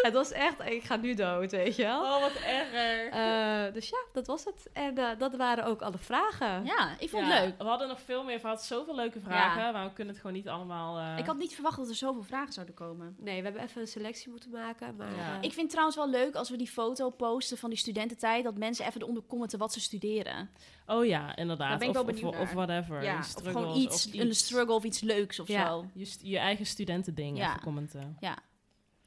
[0.01, 0.55] Het was echt...
[0.65, 2.01] Ik ga nu dood, weet je wel?
[2.01, 3.09] Oh, wat erg.
[3.13, 4.69] Eh, dus ja, dat was het.
[4.73, 6.65] En eh, dat waren ook alle vragen.
[6.65, 7.57] Ja, ik vond Ja, het leuk.
[7.57, 8.39] We hadden nog veel meer.
[8.41, 9.73] We hadden zoveel leuke vragen.
[9.73, 10.97] Maar we kunnen het gewoon niet allemaal...
[10.97, 13.15] eh, Ik had niet verwacht dat er zoveel vragen zouden komen.
[13.19, 14.95] Nee, we hebben even een selectie moeten maken.
[14.95, 15.35] Maar Ja.
[15.35, 18.57] Ik vind het trouwens wel leuk als we die foto posten van die studententijd, dat
[18.57, 20.49] mensen even eronder commenten wat ze studeren.
[20.87, 21.69] Oh ja, inderdaad.
[21.69, 23.03] Daar ben ik of, wel benieuwd of, of whatever.
[23.03, 25.67] ja, of gewoon iets, of een struggle of iets leuks of Ja.
[25.67, 25.85] zo.
[25.93, 27.49] Je, je eigen studentending Ja.
[27.49, 28.17] even commenten.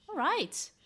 [0.07, 0.76] Alright.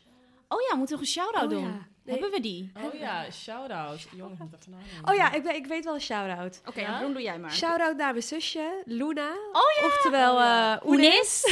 [0.49, 1.63] Oh ja, we moeten nog een shout-out Oh doen.
[1.65, 1.91] ja.
[2.05, 2.15] Nee.
[2.15, 2.73] Hebben we die?
[2.85, 4.07] Oh ja, shout-out.
[4.17, 5.09] Nadenken.
[5.09, 6.61] Oh ja, ik, ben, ik weet wel een shout-out.
[6.67, 7.01] Oké, Ja?
[7.01, 7.53] dan doe jij maar.
[7.53, 9.31] Shout-out naar mijn zusje, Luna.
[9.53, 9.87] Oh ja!
[9.87, 10.83] Oftewel, ja.
[10.87, 11.43] Oenis.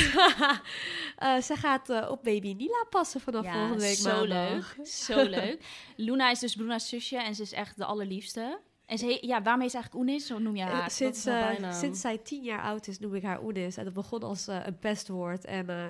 [1.17, 4.77] Eh, zij gaat eh, op baby Nila passen vanaf Ja, volgende week zo maandag.
[4.77, 4.87] leuk.
[4.87, 5.65] Zo leuk.
[5.97, 8.61] Luna is dus Bruna's zusje en ze is echt de allerliefste.
[8.91, 10.27] En ze heet- ja, waarmee is eigenlijk Oenis?
[10.27, 10.91] Zo noem je Eh, haar.
[10.91, 13.77] sinds, eh, sinds zij tien jaar oud is, noem ik haar Oenis.
[13.77, 15.45] En dat begon als eh, een pestwoord.
[15.45, 15.85] En eh,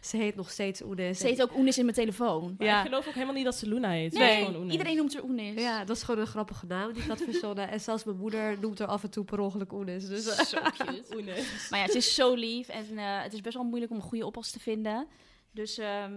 [0.00, 1.18] ze heet nog steeds Oenis.
[1.18, 2.54] Ze heet ook Oenis in mijn telefoon.
[2.58, 2.80] Maar Ja.
[2.80, 4.12] ik geloof ook helemaal niet dat ze Luna heet.
[4.12, 5.60] Nee, iedereen noemt haar Oenis.
[5.62, 7.68] Ja, dat is gewoon een grappige naam die ik had verzonnen.
[7.70, 10.06] En zelfs mijn moeder noemt haar af en toe per ongeluk Oenis.
[10.08, 11.16] Dus, Zo cute.
[11.16, 11.66] Oenis.
[11.70, 14.02] Maar ja, ze is zo lief en eh, het is best wel moeilijk om een
[14.02, 15.06] goede oppas te vinden.
[15.52, 16.12] Dus ehm,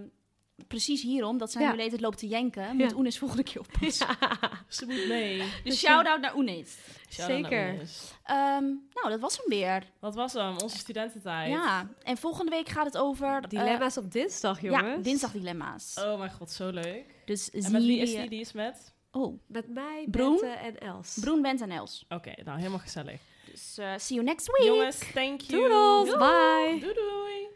[0.68, 1.74] precies hierom, dat zij Ja.
[1.76, 2.98] tijd loopt te jenken, moet Ja.
[2.98, 4.08] Oenis volgende keer oppassen.
[4.68, 5.44] Ze moet mee.
[5.64, 6.78] Dus shout-out naar Oenis.
[7.10, 7.74] Shout-out naar Zeker.
[7.74, 8.12] Oenis.
[8.24, 9.84] Ehm, nou, dat was hem weer.
[10.00, 10.58] Wat was hem?
[10.58, 11.50] Onze studententijd.
[11.50, 13.28] Ja, en volgende week gaat het over...
[13.44, 14.84] eh, dilemma's op dinsdag, jongens.
[14.96, 15.98] ja, dinsdag dilemma's.
[16.04, 17.04] Oh mijn god, zo leuk.
[17.26, 18.30] Dus En zien met wie is die?
[18.30, 18.94] Die is met?
[19.12, 20.42] Oh, Met mij, Broen?
[20.44, 21.18] En Els.
[21.22, 22.06] Broen, Bent en Els.
[22.10, 23.20] Oké, nou helemaal gezellig.
[23.52, 24.68] Dus eh, see you next week.
[24.68, 25.62] Jongens, thank you.
[25.62, 26.78] Doedels, bye!
[26.80, 27.48] Doei doei.